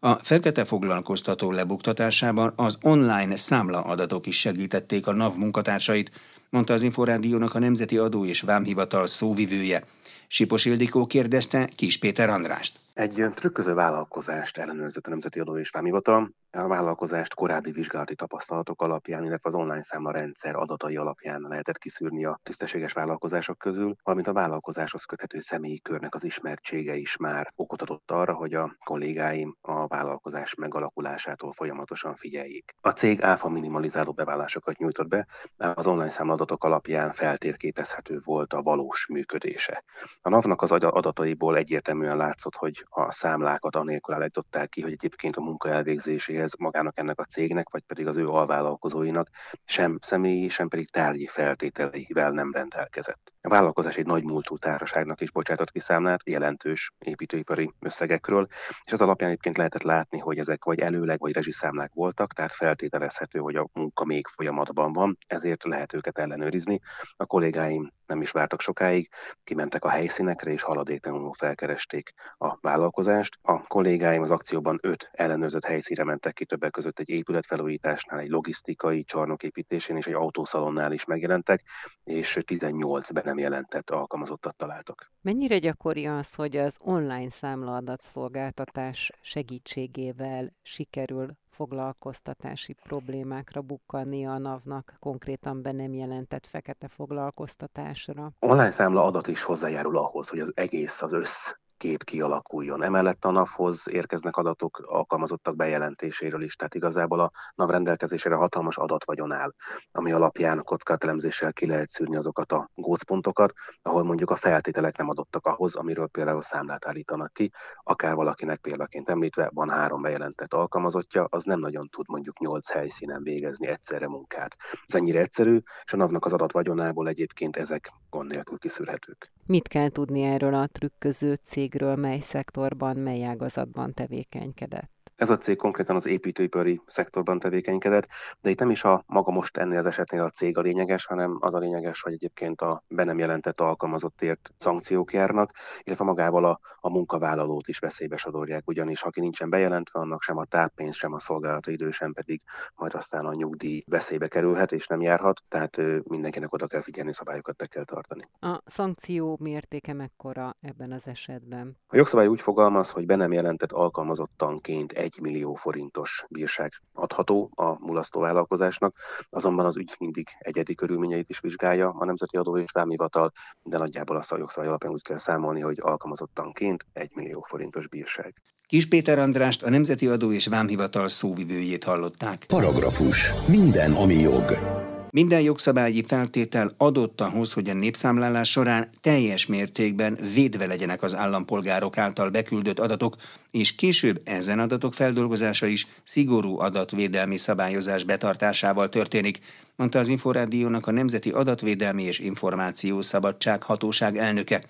A 0.00 0.12
fekete 0.12 0.64
foglalkoztató 0.64 1.50
lebuktatásában 1.50 2.52
az 2.56 2.78
online 2.82 3.36
számla 3.36 3.80
adatok 3.80 4.26
is 4.26 4.38
segítették 4.38 5.06
a 5.06 5.12
NAV 5.12 5.36
munkatársait, 5.36 6.10
mondta 6.50 6.72
az 6.72 6.82
Inforádiónak 6.82 7.54
a 7.54 7.58
Nemzeti 7.58 7.98
Adó 7.98 8.24
és 8.24 8.40
Vámhivatal 8.40 9.06
szóvivője. 9.06 9.84
Sipos 10.26 10.64
Ildikó 10.64 11.06
kérdezte 11.06 11.68
Kis 11.76 11.98
Péter 11.98 12.30
Andrást. 12.30 12.78
Egy 12.94 13.26
trükköző 13.34 13.74
vállalkozást 13.74 14.58
ellenőrzött 14.58 15.06
a 15.06 15.10
Nemzeti 15.10 15.40
Adó 15.40 15.58
és 15.58 15.70
Vámhivatal. 15.70 16.30
A 16.50 16.66
vállalkozást 16.66 17.34
korábbi 17.34 17.70
vizsgálati 17.70 18.14
tapasztalatok 18.14 18.82
alapján, 18.82 19.24
illetve 19.24 19.48
az 19.48 19.54
online 19.54 19.82
számla 19.82 20.10
rendszer 20.10 20.56
adatai 20.56 20.96
alapján 20.96 21.46
lehetett 21.48 21.78
kiszűrni 21.78 22.24
a 22.24 22.40
tisztességes 22.42 22.92
vállalkozások 22.92 23.58
közül, 23.58 23.96
valamint 24.02 24.28
a 24.28 24.32
vállalkozáshoz 24.32 25.04
köthető 25.04 25.40
személyi 25.40 25.80
körnek 25.80 26.14
az 26.14 26.24
ismertsége 26.24 26.94
is 26.94 27.16
már 27.16 27.52
okot 27.56 27.82
adott 27.82 28.10
arra, 28.10 28.34
hogy 28.34 28.54
a 28.54 28.76
kollégáim 28.84 29.56
a 29.60 29.86
vállalkozás 29.86 30.54
megalakulásától 30.54 31.52
folyamatosan 31.52 32.14
figyeljék. 32.14 32.74
A 32.80 32.90
cég 32.90 33.22
áfa 33.22 33.48
minimalizáló 33.48 34.12
bevállásokat 34.12 34.78
nyújtott 34.78 35.08
be, 35.08 35.26
az 35.56 35.86
online 35.86 36.10
számladatok 36.38 36.64
alapján 36.64 37.12
feltérképezhető 37.12 38.20
volt 38.24 38.52
a 38.52 38.62
valós 38.62 39.06
működése. 39.06 39.84
A 40.20 40.28
NAV-nak 40.28 40.62
az 40.62 40.72
adataiból 40.72 41.56
egyértelműen 41.56 42.16
látszott, 42.16 42.54
hogy 42.54 42.84
a 42.88 43.12
számlákat 43.12 43.76
anélkül 43.76 44.14
állították 44.14 44.68
ki, 44.68 44.80
hogy 44.80 44.92
egyébként 44.92 45.36
a 45.36 45.40
munka 45.40 45.68
elvégzéséhez 45.68 46.54
magának 46.58 46.98
ennek 46.98 47.18
a 47.20 47.24
cégnek, 47.24 47.70
vagy 47.70 47.82
pedig 47.82 48.06
az 48.06 48.16
ő 48.16 48.28
alvállalkozóinak 48.28 49.28
sem 49.64 49.98
személyi, 50.00 50.48
sem 50.48 50.68
pedig 50.68 50.90
tárgyi 50.90 51.26
feltételeivel 51.26 52.30
nem 52.30 52.52
rendelkezett. 52.52 53.32
A 53.40 53.48
vállalkozás 53.48 53.96
egy 53.96 54.06
nagy 54.06 54.24
múltú 54.24 54.56
társaságnak 54.56 55.20
is 55.20 55.30
bocsátott 55.30 55.70
ki 55.70 55.78
számlát 55.78 56.28
jelentős 56.28 56.92
építőipari 56.98 57.72
összegekről, 57.80 58.46
és 58.84 58.92
az 58.92 59.00
alapján 59.00 59.30
egyébként 59.30 59.56
lehetett 59.56 59.82
látni, 59.82 60.18
hogy 60.18 60.38
ezek 60.38 60.64
vagy 60.64 60.80
előleg, 60.80 61.18
vagy 61.18 61.32
rezsiszámlák 61.32 61.90
voltak, 61.94 62.32
tehát 62.32 62.52
feltételezhető, 62.52 63.38
hogy 63.38 63.56
a 63.56 63.68
munka 63.72 64.04
még 64.04 64.26
folyamatban 64.26 64.92
van, 64.92 65.16
ezért 65.26 65.64
lehet 65.64 65.92
őket 65.92 66.18
ellenőrizni. 66.32 66.80
A 67.16 67.26
kollégáim 67.26 67.92
nem 68.06 68.20
is 68.20 68.30
vártak 68.30 68.60
sokáig, 68.60 69.08
kimentek 69.44 69.84
a 69.84 69.88
helyszínekre, 69.88 70.50
és 70.50 70.62
haladéktalanul 70.62 71.32
felkeresték 71.32 72.12
a 72.38 72.58
vállalkozást. 72.60 73.38
A 73.42 73.62
kollégáim 73.62 74.22
az 74.22 74.30
akcióban 74.30 74.78
öt 74.82 75.10
ellenőrzött 75.12 75.64
helyszínre 75.64 76.04
mentek 76.04 76.32
ki, 76.32 76.44
többek 76.44 76.70
között 76.70 76.98
egy 76.98 77.08
épületfelújításnál, 77.08 78.20
egy 78.20 78.28
logisztikai 78.28 79.04
csarnoképítésén 79.04 79.96
és 79.96 80.06
egy 80.06 80.14
autószalonnál 80.14 80.92
is 80.92 81.04
megjelentek, 81.04 81.62
és 82.04 82.38
18 82.44 83.10
be 83.10 83.22
nem 83.24 83.38
jelentett 83.38 83.90
alkalmazottat 83.90 84.56
találtak. 84.56 85.12
Mennyire 85.20 85.58
gyakori 85.58 86.06
az, 86.06 86.34
hogy 86.34 86.56
az 86.56 86.78
online 86.80 87.30
számlaadatszolgáltatás 87.30 89.10
segítségével 89.20 90.52
sikerül 90.62 91.36
foglalkoztatási 91.58 92.72
problémákra 92.72 93.60
bukkanni 93.60 94.26
a 94.26 94.38
NAV-nak, 94.38 94.94
konkrétan 94.98 95.62
be 95.62 95.72
nem 95.72 95.92
jelentett 95.94 96.46
fekete 96.46 96.88
foglalkoztatásra. 96.88 98.30
Online 98.38 98.70
számla 98.70 99.04
adat 99.04 99.26
is 99.26 99.42
hozzájárul 99.42 99.98
ahhoz, 99.98 100.28
hogy 100.28 100.40
az 100.40 100.52
egész, 100.54 101.02
az 101.02 101.12
össz 101.12 101.52
kép 101.78 102.04
kialakuljon. 102.04 102.82
Emellett 102.82 103.24
a 103.24 103.30
NAV-hoz 103.30 103.88
érkeznek 103.90 104.36
adatok 104.36 104.78
alkalmazottak 104.84 105.56
bejelentéséről 105.56 106.42
is, 106.42 106.54
tehát 106.54 106.74
igazából 106.74 107.20
a 107.20 107.30
NAV 107.54 107.70
rendelkezésére 107.70 108.34
hatalmas 108.34 108.76
adatvagyon 108.76 109.32
áll, 109.32 109.52
ami 109.92 110.12
alapján 110.12 110.58
a 110.58 110.62
kockázatelemzéssel 110.62 111.52
ki 111.52 111.66
lehet 111.66 111.88
szűrni 111.88 112.16
azokat 112.16 112.52
a 112.52 112.70
gócpontokat, 112.74 113.52
ahol 113.82 114.02
mondjuk 114.02 114.30
a 114.30 114.36
feltételek 114.36 114.96
nem 114.96 115.08
adottak 115.08 115.46
ahhoz, 115.46 115.74
amiről 115.74 116.06
például 116.06 116.42
számlát 116.42 116.86
állítanak 116.86 117.32
ki, 117.32 117.50
akár 117.82 118.14
valakinek 118.14 118.58
példaként 118.58 119.08
említve 119.10 119.50
van 119.54 119.70
három 119.70 120.02
bejelentett 120.02 120.54
alkalmazottja, 120.54 121.26
az 121.30 121.44
nem 121.44 121.60
nagyon 121.60 121.88
tud 121.88 122.08
mondjuk 122.08 122.38
nyolc 122.38 122.70
helyszínen 122.70 123.22
végezni 123.22 123.66
egyszerre 123.66 124.08
munkát. 124.08 124.56
Ez 124.86 124.94
ennyire 124.94 125.20
egyszerű, 125.20 125.58
és 125.84 125.92
a 125.92 125.96
NAV-nak 125.96 126.24
az 126.24 126.32
adatvagyonából 126.32 127.08
egyébként 127.08 127.56
ezek 127.56 127.92
gond 128.10 128.30
nélkül 128.30 128.58
kiszűrhetők. 128.58 129.32
Mit 129.46 129.68
kell 129.68 129.88
tudni 129.88 130.22
erről 130.22 130.54
a 130.54 130.66
trükköző 130.66 131.34
cégről, 131.68 131.96
mely 131.96 132.18
szektorban, 132.20 132.96
mely 132.96 133.24
ágazatban 133.24 133.94
tevékenykedett? 133.94 134.97
Ez 135.18 135.30
a 135.30 135.36
cég 135.36 135.56
konkrétan 135.56 135.96
az 135.96 136.06
építőipari 136.06 136.80
szektorban 136.86 137.38
tevékenykedett, 137.38 138.06
de 138.40 138.50
itt 138.50 138.58
nem 138.58 138.70
is 138.70 138.84
a 138.84 139.04
maga 139.06 139.30
most 139.30 139.56
ennél 139.56 139.78
az 139.78 139.86
esetnél 139.86 140.22
a 140.22 140.30
cég 140.30 140.58
a 140.58 140.60
lényeges, 140.60 141.06
hanem 141.06 141.36
az 141.40 141.54
a 141.54 141.58
lényeges, 141.58 142.02
hogy 142.02 142.12
egyébként 142.12 142.60
a 142.60 142.82
be 142.88 143.04
nem 143.04 143.18
jelentett 143.18 143.60
alkalmazottért 143.60 144.52
szankciók 144.58 145.12
járnak, 145.12 145.52
illetve 145.82 146.04
magával 146.04 146.44
a, 146.44 146.60
a 146.80 146.90
munkavállalót 146.90 147.68
is 147.68 147.78
veszélybe 147.78 148.16
sodorják, 148.16 148.68
ugyanis 148.68 149.02
aki 149.02 149.20
nincsen 149.20 149.50
bejelentve, 149.50 150.00
annak 150.00 150.22
sem 150.22 150.36
a 150.36 150.44
táppénz, 150.44 150.94
sem 150.94 151.12
a 151.12 151.18
szolgálati 151.18 151.72
idő, 151.72 151.90
sem 151.90 152.12
pedig 152.12 152.42
majd 152.74 152.94
aztán 152.94 153.26
a 153.26 153.34
nyugdíj 153.34 153.82
veszélybe 153.86 154.28
kerülhet 154.28 154.72
és 154.72 154.86
nem 154.86 155.00
járhat, 155.00 155.42
tehát 155.48 155.76
mindenkinek 156.04 156.52
oda 156.52 156.66
kell 156.66 156.82
figyelni, 156.82 157.12
szabályokat 157.12 157.56
be 157.56 157.66
kell 157.66 157.84
tartani. 157.84 158.28
A 158.40 158.60
szankció 158.64 159.36
mértéke 159.40 159.92
mekkora 159.92 160.56
ebben 160.60 160.92
az 160.92 161.06
esetben? 161.08 161.76
A 161.86 161.96
jogszabály 161.96 162.26
úgy 162.26 162.40
fogalmaz, 162.40 162.90
hogy 162.90 163.06
be 163.06 163.16
nem 163.16 163.32
jelentett 163.32 163.72
alkalmazottanként 163.72 164.92
egy 164.92 165.07
1 165.08 165.20
millió 165.20 165.54
forintos 165.54 166.24
bírság 166.28 166.72
adható 166.92 167.50
a 167.54 167.86
mulasztó 167.86 168.20
vállalkozásnak, 168.20 168.96
azonban 169.30 169.66
az 169.66 169.76
ügy 169.76 169.94
mindig 169.98 170.26
egyedi 170.38 170.74
körülményeit 170.74 171.28
is 171.28 171.40
vizsgálja 171.40 171.94
a 171.98 172.04
Nemzeti 172.04 172.36
Adó 172.36 172.58
és 172.58 172.72
Vámhivatal, 172.72 173.32
de 173.62 173.78
nagyjából 173.78 174.16
azt 174.16 174.32
a 174.32 174.38
jogszabály 174.38 174.68
alapján 174.68 174.92
úgy 174.92 175.02
kell 175.02 175.18
számolni, 175.18 175.60
hogy 175.60 175.78
alkalmazottanként 175.80 176.86
1 176.92 177.10
millió 177.14 177.42
forintos 177.42 177.88
bírság. 177.88 178.42
Kis 178.66 178.88
Péter 178.88 179.18
Andrást, 179.18 179.62
a 179.62 179.70
Nemzeti 179.70 180.06
Adó 180.06 180.32
és 180.32 180.46
Vámhivatal 180.46 181.08
szóvivőjét 181.08 181.84
hallották. 181.84 182.44
Paragrafus. 182.46 183.32
Minden, 183.46 183.92
ami 183.92 184.14
jog. 184.14 184.77
Minden 185.10 185.40
jogszabályi 185.40 186.04
feltétel 186.06 186.74
adott 186.76 187.20
ahhoz, 187.20 187.52
hogy 187.52 187.68
a 187.68 187.74
népszámlálás 187.74 188.50
során 188.50 188.90
teljes 189.00 189.46
mértékben 189.46 190.18
védve 190.34 190.66
legyenek 190.66 191.02
az 191.02 191.14
állampolgárok 191.14 191.98
által 191.98 192.30
beküldött 192.30 192.78
adatok, 192.78 193.16
és 193.50 193.74
később 193.74 194.20
ezen 194.24 194.58
adatok 194.58 194.94
feldolgozása 194.94 195.66
is 195.66 195.86
szigorú 196.04 196.58
adatvédelmi 196.58 197.36
szabályozás 197.36 198.04
betartásával 198.04 198.88
történik, 198.88 199.38
mondta 199.76 199.98
az 199.98 200.08
Inforádiónak 200.08 200.86
a 200.86 200.90
Nemzeti 200.90 201.30
Adatvédelmi 201.30 202.02
és 202.02 202.18
Információ 202.18 203.00
Szabadság 203.00 203.62
Hatóság 203.62 204.16
elnöke. 204.16 204.62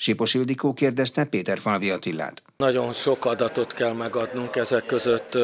Sipos 0.00 0.34
Ildikó 0.34 0.72
kérdezte 0.72 1.24
Péter 1.24 1.58
Falvi 1.58 1.90
Attillát. 1.90 2.42
Nagyon 2.56 2.92
sok 2.92 3.24
adatot 3.24 3.72
kell 3.72 3.92
megadnunk, 3.92 4.56
ezek 4.56 4.86
között 4.86 5.38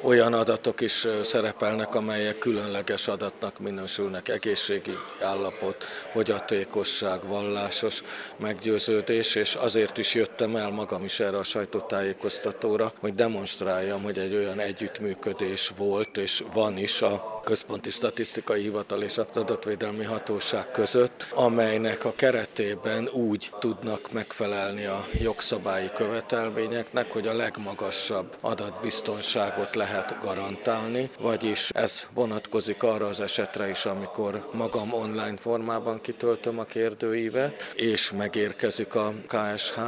olyan 0.00 0.32
adatok 0.32 0.80
is 0.80 1.06
szerepelnek, 1.22 1.94
amelyek 1.94 2.38
különleges 2.38 3.08
adatnak 3.08 3.58
minősülnek, 3.58 4.28
egészségi 4.28 4.96
állapot, 5.22 5.76
fogyatékosság, 6.10 7.26
vallásos 7.26 8.02
meggyőződés, 8.36 9.34
és 9.34 9.54
azért 9.54 9.98
is 9.98 10.14
jöttem 10.14 10.56
el 10.56 10.70
magam 10.70 11.04
is 11.04 11.20
erre 11.20 11.38
a 11.38 11.44
sajtótájékoztatóra, 11.44 12.92
hogy 13.00 13.14
demonstráljam, 13.14 14.02
hogy 14.02 14.18
egy 14.18 14.34
olyan 14.34 14.58
együttműködés 14.58 15.72
volt, 15.76 16.16
és 16.16 16.44
van 16.52 16.78
is 16.78 17.02
a 17.02 17.39
Központi 17.44 17.90
Statisztikai 17.90 18.62
Hivatal 18.62 19.02
és 19.02 19.18
az 19.18 19.26
Adatvédelmi 19.34 20.04
Hatóság 20.04 20.70
között, 20.70 21.26
amelynek 21.34 22.04
a 22.04 22.12
keretében 22.16 23.08
úgy 23.08 23.50
tudnak 23.58 24.12
megfelelni 24.12 24.84
a 24.84 25.06
jogszabályi 25.12 25.90
követelményeknek, 25.94 27.12
hogy 27.12 27.26
a 27.26 27.34
legmagasabb 27.34 28.36
adatbiztonságot 28.40 29.74
lehet 29.74 30.18
garantálni, 30.22 31.10
vagyis 31.18 31.70
ez 31.70 32.06
vonatkozik 32.14 32.82
arra 32.82 33.06
az 33.06 33.20
esetre 33.20 33.70
is, 33.70 33.84
amikor 33.84 34.48
magam 34.52 34.92
online 34.92 35.36
formában 35.36 36.00
kitöltöm 36.00 36.58
a 36.58 36.64
kérdőívet, 36.64 37.72
és 37.74 38.10
megérkezik 38.10 38.94
a 38.94 39.14
KSH 39.26 39.78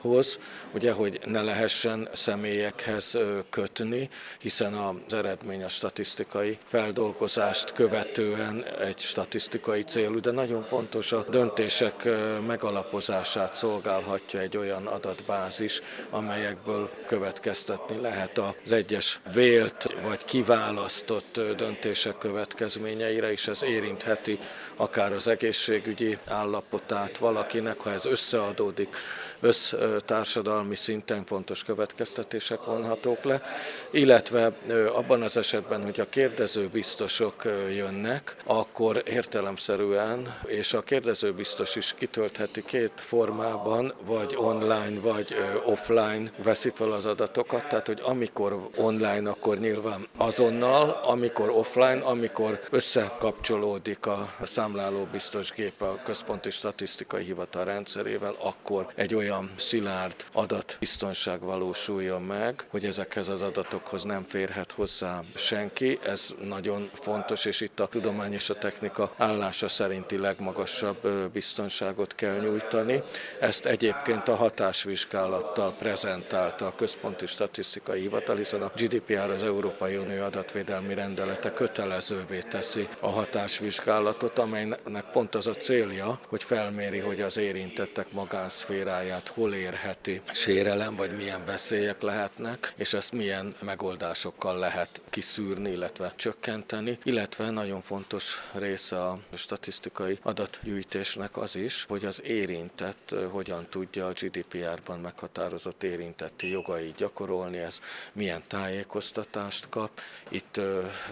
hoz, 0.00 0.38
ugye, 0.74 0.92
hogy 0.92 1.20
ne 1.24 1.42
lehessen 1.42 2.08
személyekhez 2.12 3.18
kötni, 3.50 4.08
hiszen 4.38 4.74
az 4.74 5.12
eredmény 5.12 5.62
a 5.62 5.68
statisztikai 5.68 6.58
feldolgozást 7.00 7.72
követően 7.72 8.64
egy 8.80 8.98
statisztikai 8.98 9.82
célú, 9.82 10.20
de 10.20 10.30
nagyon 10.30 10.64
fontos 10.64 11.12
a 11.12 11.24
döntések 11.28 12.08
megalapozását 12.46 13.54
szolgálhatja 13.54 14.40
egy 14.40 14.56
olyan 14.56 14.86
adatbázis, 14.86 15.80
amelyekből 16.10 16.90
következtetni 17.06 18.00
lehet 18.00 18.38
az 18.38 18.72
egyes 18.72 19.20
vélt 19.32 19.94
vagy 20.02 20.24
kiválasztott 20.24 21.40
döntések 21.56 22.18
következményeire, 22.18 23.32
és 23.32 23.48
ez 23.48 23.62
érintheti 23.62 24.38
akár 24.76 25.12
az 25.12 25.26
egészségügyi 25.26 26.18
állapotát 26.26 27.18
valakinek, 27.18 27.80
ha 27.80 27.90
ez 27.90 28.04
összeadódik, 28.04 28.96
össztársadalmi 29.40 30.76
szinten 30.76 31.24
fontos 31.24 31.64
következtetések 31.64 32.64
vonhatók 32.64 33.24
le, 33.24 33.42
illetve 33.90 34.52
abban 34.92 35.22
az 35.22 35.36
esetben, 35.36 35.84
hogy 35.84 36.00
a 36.00 36.08
kérdező 36.08 36.68
biztosok 36.90 37.44
jönnek, 37.74 38.36
akkor 38.44 39.02
értelemszerűen, 39.06 40.38
és 40.46 40.72
a 40.72 40.82
kérdező 40.82 41.32
biztos 41.32 41.76
is 41.76 41.94
kitöltheti 41.98 42.64
két 42.64 42.92
formában, 42.96 43.94
vagy 44.04 44.34
online, 44.36 45.00
vagy 45.00 45.36
offline 45.64 46.30
veszi 46.42 46.70
fel 46.74 46.92
az 46.92 47.06
adatokat, 47.06 47.68
tehát 47.68 47.86
hogy 47.86 48.00
amikor 48.02 48.68
online, 48.76 49.30
akkor 49.30 49.58
nyilván 49.58 50.06
azonnal, 50.16 51.00
amikor 51.04 51.50
offline, 51.50 52.00
amikor 52.00 52.60
összekapcsolódik 52.70 54.06
a 54.06 54.34
számláló 54.42 55.08
biztos 55.12 55.50
gép 55.50 55.82
a 55.82 56.00
Központi 56.04 56.50
Statisztikai 56.50 57.24
Hivatal 57.24 57.64
rendszerével, 57.64 58.34
akkor 58.38 58.86
egy 58.94 59.14
olyan 59.14 59.50
szilárd 59.56 60.24
adatbiztonság 60.32 61.40
valósuljon 61.40 62.22
meg, 62.22 62.64
hogy 62.70 62.84
ezekhez 62.84 63.28
az 63.28 63.42
adatokhoz 63.42 64.04
nem 64.04 64.24
férhet 64.28 64.72
hozzá 64.72 65.22
senki. 65.34 65.98
Ez 66.06 66.30
nagyon 66.42 66.79
fontos, 66.92 67.44
és 67.44 67.60
itt 67.60 67.80
a 67.80 67.86
tudomány 67.86 68.32
és 68.32 68.50
a 68.50 68.54
technika 68.54 69.12
állása 69.16 69.68
szerinti 69.68 70.18
legmagasabb 70.18 71.08
biztonságot 71.32 72.14
kell 72.14 72.38
nyújtani. 72.38 73.02
Ezt 73.40 73.66
egyébként 73.66 74.28
a 74.28 74.34
hatásvizsgálattal 74.34 75.74
prezentálta 75.74 76.66
a 76.66 76.74
Központi 76.74 77.26
Statisztikai 77.26 78.00
Hivatal, 78.00 78.36
hiszen 78.36 78.62
a 78.62 78.72
GDPR 78.76 79.30
az 79.30 79.42
Európai 79.42 79.96
Unió 79.96 80.22
adatvédelmi 80.22 80.94
rendelete 80.94 81.52
kötelezővé 81.52 82.38
teszi 82.38 82.88
a 83.00 83.08
hatásvizsgálatot, 83.08 84.38
amelynek 84.38 85.04
pont 85.12 85.34
az 85.34 85.46
a 85.46 85.54
célja, 85.54 86.20
hogy 86.28 86.42
felméri, 86.42 86.98
hogy 86.98 87.20
az 87.20 87.36
érintettek 87.36 88.12
magánszféráját 88.12 89.28
hol 89.28 89.54
érheti 89.54 90.20
sérelem, 90.32 90.96
vagy 90.96 91.16
milyen 91.16 91.44
veszélyek 91.44 92.02
lehetnek, 92.02 92.72
és 92.76 92.92
ezt 92.92 93.12
milyen 93.12 93.54
megoldásokkal 93.60 94.58
lehet 94.58 95.00
kiszűrni, 95.10 95.70
illetve 95.70 96.12
csökkenteni, 96.16 96.69
illetve 97.02 97.50
nagyon 97.50 97.82
fontos 97.82 98.48
része 98.52 99.04
a 99.04 99.18
statisztikai 99.34 100.18
adatgyűjtésnek 100.22 101.36
az 101.36 101.56
is, 101.56 101.84
hogy 101.88 102.04
az 102.04 102.22
érintett 102.22 103.14
hogyan 103.30 103.66
tudja 103.70 104.06
a 104.06 104.12
GDPR-ban 104.12 105.00
meghatározott 105.00 105.82
érintetti 105.82 106.50
jogait 106.50 106.96
gyakorolni, 106.96 107.58
ez 107.58 107.80
milyen 108.12 108.42
tájékoztatást 108.46 109.68
kap. 109.68 110.00
Itt 110.28 110.60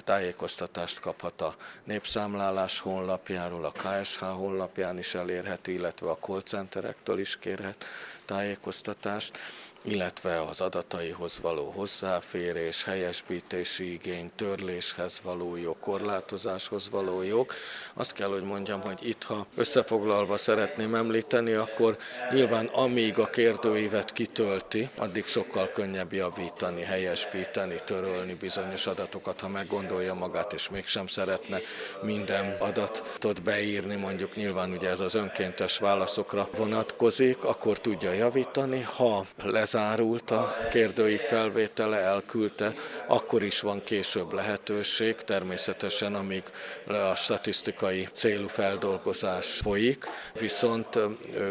tájékoztatást 0.05 1.01
kaphat 1.01 1.40
a 1.40 1.55
népszámlálás 1.85 2.81
honlapjáról, 2.81 3.64
a 3.64 3.73
KSH 3.73 4.21
honlapján 4.21 4.99
is 4.99 5.14
elérhető, 5.14 5.73
illetve 5.73 6.11
a 6.11 6.18
call 6.18 6.40
centerektől 6.40 7.18
is 7.18 7.38
kérhet 7.38 7.85
tájékoztatást 8.29 9.38
illetve 9.84 10.40
az 10.40 10.60
adataihoz 10.60 11.38
való 11.42 11.72
hozzáférés, 11.76 12.84
helyesbítési 12.84 13.92
igény, 13.92 14.30
törléshez 14.36 15.20
való 15.22 15.56
jog, 15.56 15.76
korlátozáshoz 15.80 16.90
való 16.90 17.22
jog. 17.22 17.52
Azt 17.94 18.12
kell, 18.12 18.28
hogy 18.28 18.42
mondjam, 18.42 18.80
hogy 18.80 19.08
itt, 19.08 19.22
ha 19.22 19.46
összefoglalva 19.56 20.36
szeretném 20.36 20.94
említeni, 20.94 21.52
akkor 21.52 21.96
nyilván 22.32 22.66
amíg 22.66 23.18
a 23.18 23.26
kérdőívet 23.26 24.12
kitölti, 24.12 24.88
addig 24.96 25.24
sokkal 25.24 25.70
könnyebb 25.70 26.12
javítani, 26.12 26.82
helyesbíteni, 26.82 27.76
törölni 27.84 28.34
bizonyos 28.40 28.86
adatokat, 28.86 29.40
ha 29.40 29.48
meggondolja 29.48 30.14
magát, 30.14 30.52
és 30.52 30.68
mégsem 30.68 31.06
szeretne 31.06 31.58
minden 32.02 32.56
adatot 32.58 33.42
beírni, 33.42 33.96
mondjuk 33.96 34.36
nyilván 34.36 34.70
ugye 34.70 34.88
ez 34.88 35.00
az 35.00 35.14
önkéntes 35.14 35.78
válaszokra 35.78 36.48
vonatkozik, 36.56 37.44
akkor 37.44 37.78
tudja 37.78 38.12
javítani, 38.12 38.80
ha 38.80 39.26
lezár 39.42 39.67
lezárult 39.72 40.31
a 40.31 40.57
kérdői 40.70 41.16
felvétele, 41.16 41.96
elküldte, 41.96 42.74
akkor 43.07 43.42
is 43.42 43.61
van 43.61 43.83
később 43.85 44.33
lehetőség, 44.33 45.14
természetesen 45.14 46.14
amíg 46.14 46.42
a 46.87 47.14
statisztikai 47.14 48.09
célú 48.12 48.46
feldolgozás 48.46 49.46
folyik, 49.62 50.04
viszont 50.38 50.98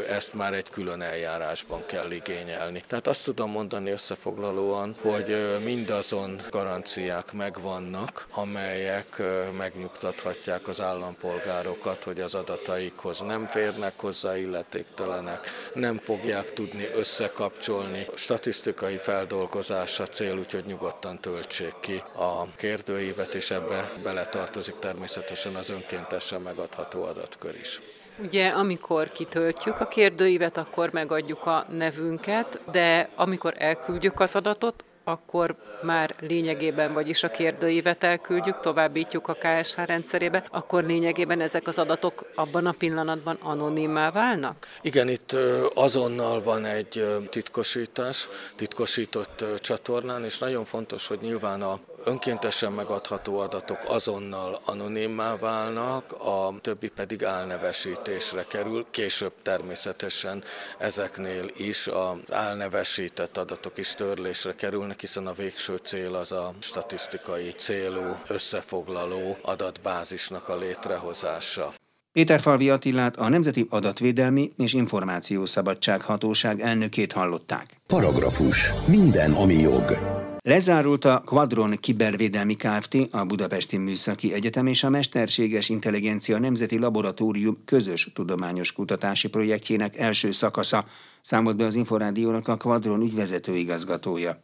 ezt 0.09 0.33
már 0.33 0.53
egy 0.53 0.69
külön 0.69 1.01
eljárásban 1.01 1.85
kell 1.85 2.11
igényelni. 2.11 2.83
Tehát 2.87 3.07
azt 3.07 3.23
tudom 3.23 3.51
mondani 3.51 3.91
összefoglalóan, 3.91 4.95
hogy 5.01 5.57
mindazon 5.63 6.41
garanciák 6.49 7.33
megvannak, 7.33 8.27
amelyek 8.31 9.21
megnyugtathatják 9.57 10.67
az 10.67 10.81
állampolgárokat, 10.81 12.03
hogy 12.03 12.19
az 12.19 12.35
adataikhoz 12.35 13.19
nem 13.19 13.47
férnek 13.47 13.93
hozzá 13.99 14.37
illetéktelenek, 14.37 15.47
nem 15.73 15.97
fogják 15.97 16.53
tudni 16.53 16.89
összekapcsolni 16.95 18.06
statisztikai 18.15 18.97
feldolgozása 18.97 20.05
cél, 20.05 20.37
úgyhogy 20.37 20.65
nyugodtan 20.65 21.19
töltsék 21.19 21.73
ki 21.79 22.03
a 22.15 22.55
kérdőívet, 22.55 23.33
és 23.33 23.51
ebbe 23.51 23.91
beletartozik 24.03 24.79
természetesen 24.79 25.55
az 25.55 25.69
önkéntesen 25.69 26.41
megadható 26.41 27.03
adatkör 27.03 27.55
is. 27.55 27.79
Ugye, 28.23 28.47
amikor 28.47 29.11
kitöltjük 29.11 29.79
a 29.79 29.87
kérdőívet, 29.87 30.57
akkor 30.57 30.91
megadjuk 30.91 31.45
a 31.45 31.65
nevünket, 31.69 32.59
de 32.71 33.09
amikor 33.15 33.53
elküldjük 33.57 34.19
az 34.19 34.35
adatot, 34.35 34.85
akkor 35.03 35.55
már 35.83 36.15
lényegében, 36.19 36.93
vagyis 36.93 37.23
a 37.23 37.29
kérdőívet 37.29 38.03
elküldjük, 38.03 38.59
továbbítjuk 38.59 39.27
a 39.27 39.33
KSH 39.33 39.85
rendszerébe, 39.85 40.43
akkor 40.49 40.83
lényegében 40.83 41.41
ezek 41.41 41.67
az 41.67 41.79
adatok 41.79 42.31
abban 42.35 42.65
a 42.65 42.73
pillanatban 42.77 43.37
anonimmá 43.41 44.11
válnak? 44.11 44.67
Igen, 44.81 45.09
itt 45.09 45.35
azonnal 45.73 46.43
van 46.43 46.65
egy 46.65 47.05
titkosítás, 47.29 48.27
titkosított 48.55 49.45
csatornán, 49.59 50.23
és 50.23 50.37
nagyon 50.37 50.65
fontos, 50.65 51.07
hogy 51.07 51.19
nyilván 51.21 51.61
a 51.61 51.79
önkéntesen 52.03 52.71
megadható 52.71 53.39
adatok 53.39 53.79
azonnal 53.87 54.59
anonimmá 54.65 55.35
válnak, 55.35 56.11
a 56.11 56.53
többi 56.61 56.87
pedig 56.87 57.23
álnevesítésre 57.23 58.45
kerül. 58.47 58.85
Később 58.91 59.31
természetesen 59.41 60.43
ezeknél 60.77 61.51
is 61.57 61.87
az 61.87 62.31
álnevesített 62.31 63.37
adatok 63.37 63.77
is 63.77 63.93
törlésre 63.93 64.53
kerülnek, 64.53 64.99
hiszen 64.99 65.27
a 65.27 65.33
végső 65.33 65.66
cél 65.75 66.15
az 66.15 66.31
a 66.31 66.53
statisztikai 66.59 67.51
célú 67.57 68.15
összefoglaló 68.27 69.37
adatbázisnak 69.41 70.49
a 70.49 70.57
létrehozása. 70.57 71.73
Péter 72.11 72.39
Falvi 72.39 72.69
Attilát 72.69 73.17
a 73.17 73.29
Nemzeti 73.29 73.67
Adatvédelmi 73.69 74.51
és 74.57 74.73
Információszabadság 74.73 76.01
Hatóság 76.01 76.61
elnökét 76.61 77.11
hallották. 77.11 77.81
Paragrafus. 77.87 78.71
Minden, 78.85 79.31
ami 79.33 79.53
jog. 79.53 79.97
Lezárult 80.41 81.05
a 81.05 81.21
Quadron 81.25 81.77
Kibervédelmi 81.79 82.55
Kft., 82.55 82.97
a 83.11 83.23
Budapesti 83.23 83.77
Műszaki 83.77 84.33
Egyetem 84.33 84.67
és 84.67 84.83
a 84.83 84.89
Mesterséges 84.89 85.69
Intelligencia 85.69 86.39
Nemzeti 86.39 86.79
Laboratórium 86.79 87.57
közös 87.65 88.11
tudományos 88.13 88.71
kutatási 88.71 89.29
projektjének 89.29 89.97
első 89.97 90.31
szakasza, 90.31 90.85
számolt 91.21 91.55
be 91.55 91.65
az 91.65 91.75
Inforádiónak 91.75 92.47
a 92.47 92.57
Quadron 92.57 93.01
ügyvezető 93.01 93.55
igazgatója. 93.55 94.41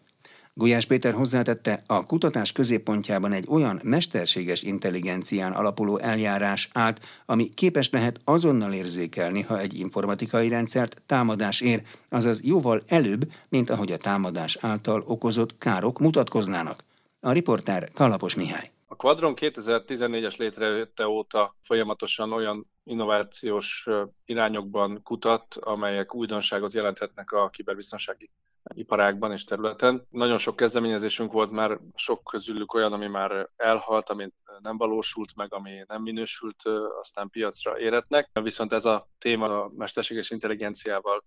Gulyás 0.56 0.86
Péter 0.86 1.14
hozzátette, 1.14 1.84
a 1.88 2.06
kutatás 2.06 2.52
középpontjában 2.52 3.32
egy 3.32 3.46
olyan 3.50 3.80
mesterséges 3.84 4.64
intelligencián 4.64 5.54
alapuló 5.54 5.98
eljárás 5.98 6.70
állt, 6.74 7.06
ami 7.26 7.50
képes 7.50 7.90
lehet 7.90 8.20
azonnal 8.24 8.74
érzékelni, 8.74 9.42
ha 9.42 9.60
egy 9.60 9.80
informatikai 9.80 10.50
rendszert 10.50 11.02
támadás 11.06 11.62
ér, 11.62 11.82
azaz 12.10 12.44
jóval 12.44 12.84
előbb, 12.88 13.32
mint 13.50 13.70
ahogy 13.70 13.92
a 13.92 13.98
támadás 13.98 14.58
által 14.62 15.04
okozott 15.08 15.58
károk 15.58 16.00
mutatkoznának. 16.00 16.84
A 17.20 17.32
riportár 17.32 17.92
Kalapos 17.94 18.36
Mihály. 18.36 18.72
A 18.88 18.96
Quadron 18.96 19.34
2014-es 19.40 20.38
létrejötte 20.38 21.08
óta 21.08 21.56
folyamatosan 21.62 22.32
olyan 22.32 22.73
innovációs 22.84 23.88
irányokban 24.26 25.02
kutat, 25.04 25.56
amelyek 25.56 26.16
újdonságot 26.16 26.74
jelenthetnek 26.74 27.32
a 27.32 27.50
kiberbiztonsági 27.50 28.30
iparágban 28.76 29.32
és 29.32 29.44
területen. 29.44 30.08
Nagyon 30.10 30.38
sok 30.38 30.56
kezdeményezésünk 30.56 31.32
volt 31.32 31.52
már, 31.52 31.80
sok 31.96 32.24
közülük 32.24 32.74
olyan, 32.74 32.94
ami 32.94 33.08
már 33.08 33.50
elhalt, 33.56 34.10
ami 34.10 34.30
nem 34.60 34.78
valósult 34.78 35.36
meg, 35.36 35.54
ami 35.54 35.84
nem 35.88 36.02
minősült 36.02 36.62
aztán 37.00 37.30
piacra 37.30 37.80
éretnek. 37.80 38.30
Viszont 38.42 38.74
ez 38.74 38.86
a 38.86 39.08
téma 39.20 39.64
a 39.64 39.72
mesterséges 39.78 40.30
intelligenciával 40.30 41.24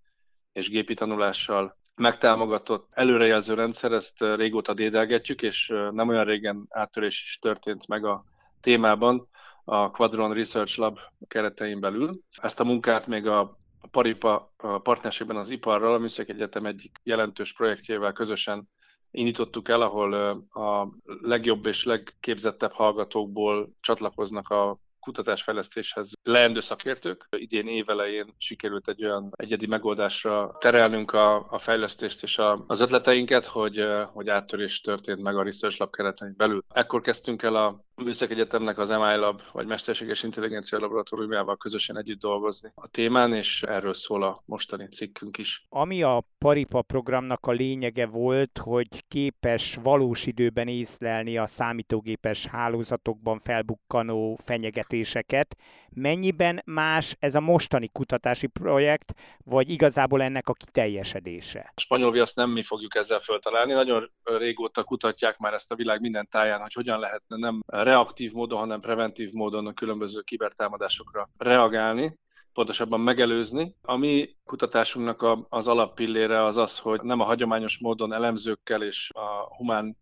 és 0.53 0.69
gépi 0.69 0.95
tanulással 0.95 1.77
megtámogatott 1.95 2.89
előrejelző 2.91 3.55
rendszer, 3.55 3.93
ezt 3.93 4.21
régóta 4.21 4.75
dédelgetjük, 4.75 5.43
és 5.43 5.69
nem 5.91 6.09
olyan 6.09 6.25
régen 6.25 6.67
áttörés 6.69 7.23
is 7.23 7.39
történt 7.41 7.87
meg 7.87 8.05
a 8.05 8.25
témában 8.61 9.29
a 9.69 9.91
Quadron 9.91 10.33
Research 10.33 10.79
Lab 10.79 10.99
keretein 11.29 11.81
belül. 11.81 12.21
Ezt 12.37 12.61
a 12.61 12.65
munkát 12.65 13.07
még 13.07 13.27
a 13.27 13.59
Paripa 13.91 14.53
partnerségben 14.83 15.37
az 15.37 15.51
iparral, 15.51 15.95
a 15.95 15.99
Műszaki 15.99 16.33
Egyetem 16.33 16.67
egyik 16.67 16.99
jelentős 17.03 17.53
projektjével 17.53 18.13
közösen 18.13 18.69
indítottuk 19.11 19.69
el, 19.69 19.83
ahol 19.83 20.13
a 20.51 20.89
legjobb 21.21 21.67
és 21.67 21.85
legképzettebb 21.85 22.73
hallgatókból 22.73 23.71
csatlakoznak 23.81 24.49
a 24.49 24.79
kutatásfejlesztéshez 25.01 26.13
leendő 26.23 26.61
szakértők. 26.61 27.27
Idén 27.31 27.67
évelején 27.67 28.35
sikerült 28.39 28.89
egy 28.89 29.05
olyan 29.05 29.33
egyedi 29.37 29.67
megoldásra 29.67 30.57
terelnünk 30.59 31.13
a, 31.13 31.51
a 31.51 31.59
fejlesztést 31.59 32.23
és 32.23 32.39
a, 32.39 32.65
az 32.67 32.81
ötleteinket, 32.81 33.47
hogy, 33.47 33.87
hogy 34.13 34.29
áttörés 34.29 34.81
történt 34.81 35.23
meg 35.23 35.37
a 35.37 35.43
Research 35.43 35.81
Lab 35.81 35.95
keretein 35.95 36.35
belül. 36.37 36.63
Ekkor 36.69 37.01
kezdtünk 37.01 37.43
el 37.43 37.57
a 37.57 37.85
Műszaki 38.05 38.33
Egyetemnek 38.33 38.79
az 38.79 38.89
MI 38.89 39.17
Lab, 39.17 39.41
vagy 39.53 39.67
Mesterséges 39.67 40.23
Intelligencia 40.23 40.79
Laboratóriumával 40.79 41.57
közösen 41.57 41.99
együtt 41.99 42.21
dolgozni 42.21 42.73
a 42.75 42.89
témán, 42.89 43.33
és 43.33 43.63
erről 43.63 43.95
szól 43.95 44.23
a 44.23 44.43
mostani 44.45 44.89
cikkünk 44.89 45.39
is. 45.39 45.67
Ami 45.69 46.03
a 46.03 46.25
Paripa 46.39 46.83
programnak 46.83 47.47
a 47.47 47.53
lényege 47.53 48.07
volt, 48.07 48.59
hogy 48.59 49.05
képes 49.09 49.79
valós 49.83 50.27
időben 50.27 50.69
észlelni 50.69 51.39
a 51.39 51.47
számítógépes 51.47 52.47
hálózatokban 52.47 53.39
felbukkanó 53.39 54.39
fenyegetéseket, 54.45 55.57
mennyiben 55.91 56.63
más 56.65 57.17
ez 57.19 57.35
a 57.35 57.41
mostani 57.41 57.89
kutatási 57.89 58.47
projekt, 58.47 59.15
vagy 59.45 59.69
igazából 59.69 60.23
ennek 60.23 60.49
a 60.49 60.53
kiteljesedése? 60.53 61.73
A 61.75 61.81
spanyol 61.81 62.11
viaszt 62.11 62.37
nem 62.37 62.51
mi 62.51 62.63
fogjuk 62.63 62.95
ezzel 62.95 63.19
föltalálni, 63.19 63.73
nagyon 63.73 64.11
régóta 64.23 64.85
kutatják 64.85 65.39
már 65.39 65.53
ezt 65.53 65.73
a 65.73 65.75
világ 65.75 66.01
minden 66.01 66.29
táján, 66.31 66.61
hogy 66.61 66.73
hogyan 66.73 66.99
lehetne 66.99 67.37
nem 67.37 67.63
reaktív 67.87 68.33
módon, 68.33 68.59
hanem 68.59 68.81
preventív 68.81 69.33
módon 69.33 69.67
a 69.67 69.73
különböző 69.73 70.21
kibertámadásokra 70.21 71.29
reagálni 71.37 72.19
pontosabban 72.53 73.01
megelőzni. 73.01 73.75
A 73.83 73.97
mi 73.97 74.37
kutatásunknak 74.45 75.27
az 75.49 75.69
alappillére 75.69 76.45
az 76.45 76.57
az, 76.57 76.79
hogy 76.79 77.01
nem 77.03 77.21
a 77.21 77.25
hagyományos 77.25 77.79
módon 77.79 78.13
elemzőkkel 78.13 78.83
és 78.83 79.11
a 79.15 79.55
humán 79.57 79.97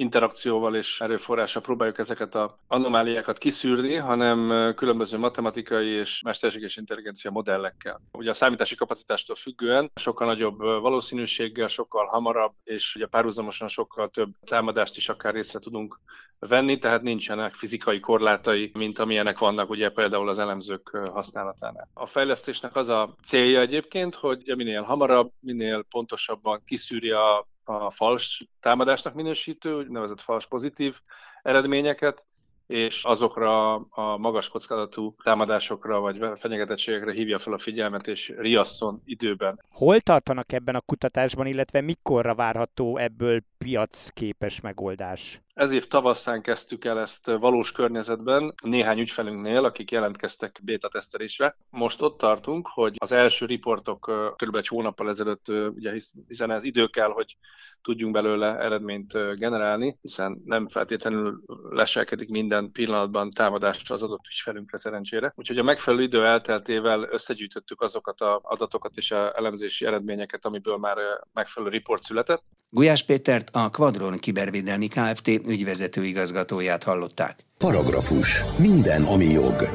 interakcióval 0.00 0.74
és 0.74 1.00
erőforrással 1.00 1.62
próbáljuk 1.62 1.98
ezeket 1.98 2.34
a 2.34 2.58
anomáliákat 2.66 3.38
kiszűrni, 3.38 3.94
hanem 3.94 4.72
különböző 4.74 5.18
matematikai 5.18 5.88
és 5.88 6.22
mesterséges 6.22 6.76
intelligencia 6.76 7.30
modellekkel. 7.30 8.00
Ugye 8.12 8.30
a 8.30 8.34
számítási 8.34 8.74
kapacitástól 8.74 9.36
függően 9.36 9.90
sokkal 9.94 10.26
nagyobb 10.26 10.58
valószínűséggel, 10.58 11.68
sokkal 11.68 12.06
hamarabb, 12.06 12.52
és 12.64 12.94
ugye 12.94 13.06
párhuzamosan 13.06 13.68
sokkal 13.68 14.08
több 14.08 14.28
támadást 14.46 14.96
is 14.96 15.08
akár 15.08 15.34
részre 15.34 15.58
tudunk 15.58 16.00
venni, 16.38 16.78
tehát 16.78 17.02
nincsenek 17.02 17.54
fizikai 17.54 18.00
korlátai, 18.00 18.70
mint 18.74 18.98
amilyenek 18.98 19.38
vannak 19.38 19.70
ugye 19.70 19.88
például 19.90 20.28
az 20.28 20.38
elemzők 20.38 20.88
használatánál. 20.88 21.88
A 21.94 22.06
fejlesztésnek 22.06 22.76
az 22.76 22.88
a 22.88 23.14
célja 23.22 23.60
egyébként, 23.60 24.14
hogy 24.14 24.52
minél 24.56 24.82
hamarabb, 24.82 25.30
minél 25.40 25.84
pontosabban 25.90 26.62
kiszűri 26.64 27.10
a 27.10 27.48
a 27.70 27.90
fals 27.90 28.46
támadásnak 28.60 29.14
minősítő, 29.14 29.76
úgynevezett 29.76 30.20
fals 30.20 30.46
pozitív 30.46 31.00
eredményeket, 31.42 32.26
és 32.66 33.04
azokra 33.04 33.74
a 33.74 34.16
magas 34.16 34.48
kockázatú 34.48 35.14
támadásokra 35.22 36.00
vagy 36.00 36.18
fenyegetettségekre 36.36 37.12
hívja 37.12 37.38
fel 37.38 37.52
a 37.52 37.58
figyelmet, 37.58 38.06
és 38.06 38.34
riasszon 38.38 39.02
időben. 39.04 39.60
Hol 39.70 40.00
tartanak 40.00 40.52
ebben 40.52 40.74
a 40.74 40.80
kutatásban, 40.80 41.46
illetve 41.46 41.80
mikorra 41.80 42.34
várható 42.34 42.96
ebből 42.96 43.40
piacképes 43.58 44.60
megoldás? 44.60 45.40
Ez 45.54 45.72
év 45.72 45.86
tavasszán 45.86 46.42
kezdtük 46.42 46.84
el 46.84 47.00
ezt 47.00 47.26
valós 47.26 47.72
környezetben 47.72 48.54
néhány 48.62 48.98
ügyfelünknél, 48.98 49.64
akik 49.64 49.90
jelentkeztek 49.90 50.60
beta 50.62 50.88
tesztelésre. 50.88 51.56
Most 51.70 52.02
ott 52.02 52.18
tartunk, 52.18 52.68
hogy 52.72 52.94
az 52.98 53.12
első 53.12 53.46
riportok 53.46 54.10
kb. 54.36 54.56
egy 54.56 54.66
hónappal 54.66 55.08
ezelőtt, 55.08 55.48
ugye 55.48 55.92
hiszen 56.26 56.50
ez 56.50 56.64
idő 56.64 56.86
kell, 56.86 57.10
hogy 57.10 57.36
tudjunk 57.82 58.12
belőle 58.12 58.58
eredményt 58.58 59.12
generálni, 59.34 59.98
hiszen 60.00 60.42
nem 60.44 60.68
feltétlenül 60.68 61.42
leselkedik 61.70 62.28
minden 62.28 62.72
pillanatban 62.72 63.30
támadásra 63.30 63.94
az 63.94 64.02
adott 64.02 64.26
ügyfelünkre 64.26 64.78
szerencsére. 64.78 65.32
Úgyhogy 65.36 65.58
a 65.58 65.62
megfelelő 65.62 66.02
idő 66.02 66.24
elteltével 66.24 67.02
összegyűjtöttük 67.10 67.80
azokat 67.80 68.20
az 68.20 68.38
adatokat 68.42 68.96
és 68.96 69.10
a 69.10 69.36
elemzési 69.36 69.86
eredményeket, 69.86 70.44
amiből 70.44 70.76
már 70.76 70.96
megfelelő 71.32 71.70
riport 71.70 72.02
született. 72.02 72.42
Gulyás 72.72 73.02
Pétert 73.02 73.48
a 73.52 73.70
Quadron 73.70 74.18
Kibervédelmi 74.18 74.88
Kft. 74.88 75.28
ügyvezető 75.28 76.04
igazgatóját 76.04 76.82
hallották. 76.82 77.44
Paragrafus. 77.58 78.42
Minden, 78.58 79.02
ami 79.02 79.24
jog. 79.24 79.68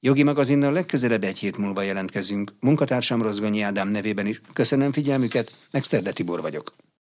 Jogi 0.00 0.22
magazinnal 0.22 0.72
legközelebb 0.72 1.24
egy 1.24 1.38
hét 1.38 1.56
múlva 1.56 1.82
jelentkezünk. 1.82 2.50
Munkatársam 2.60 3.22
Rozgonyi 3.22 3.60
Ádám 3.60 3.88
nevében 3.88 4.26
is. 4.26 4.40
Köszönöm 4.52 4.92
figyelmüket, 4.92 5.52
Exterde 5.70 6.12
Tibor 6.12 6.40
vagyok. 6.40 6.72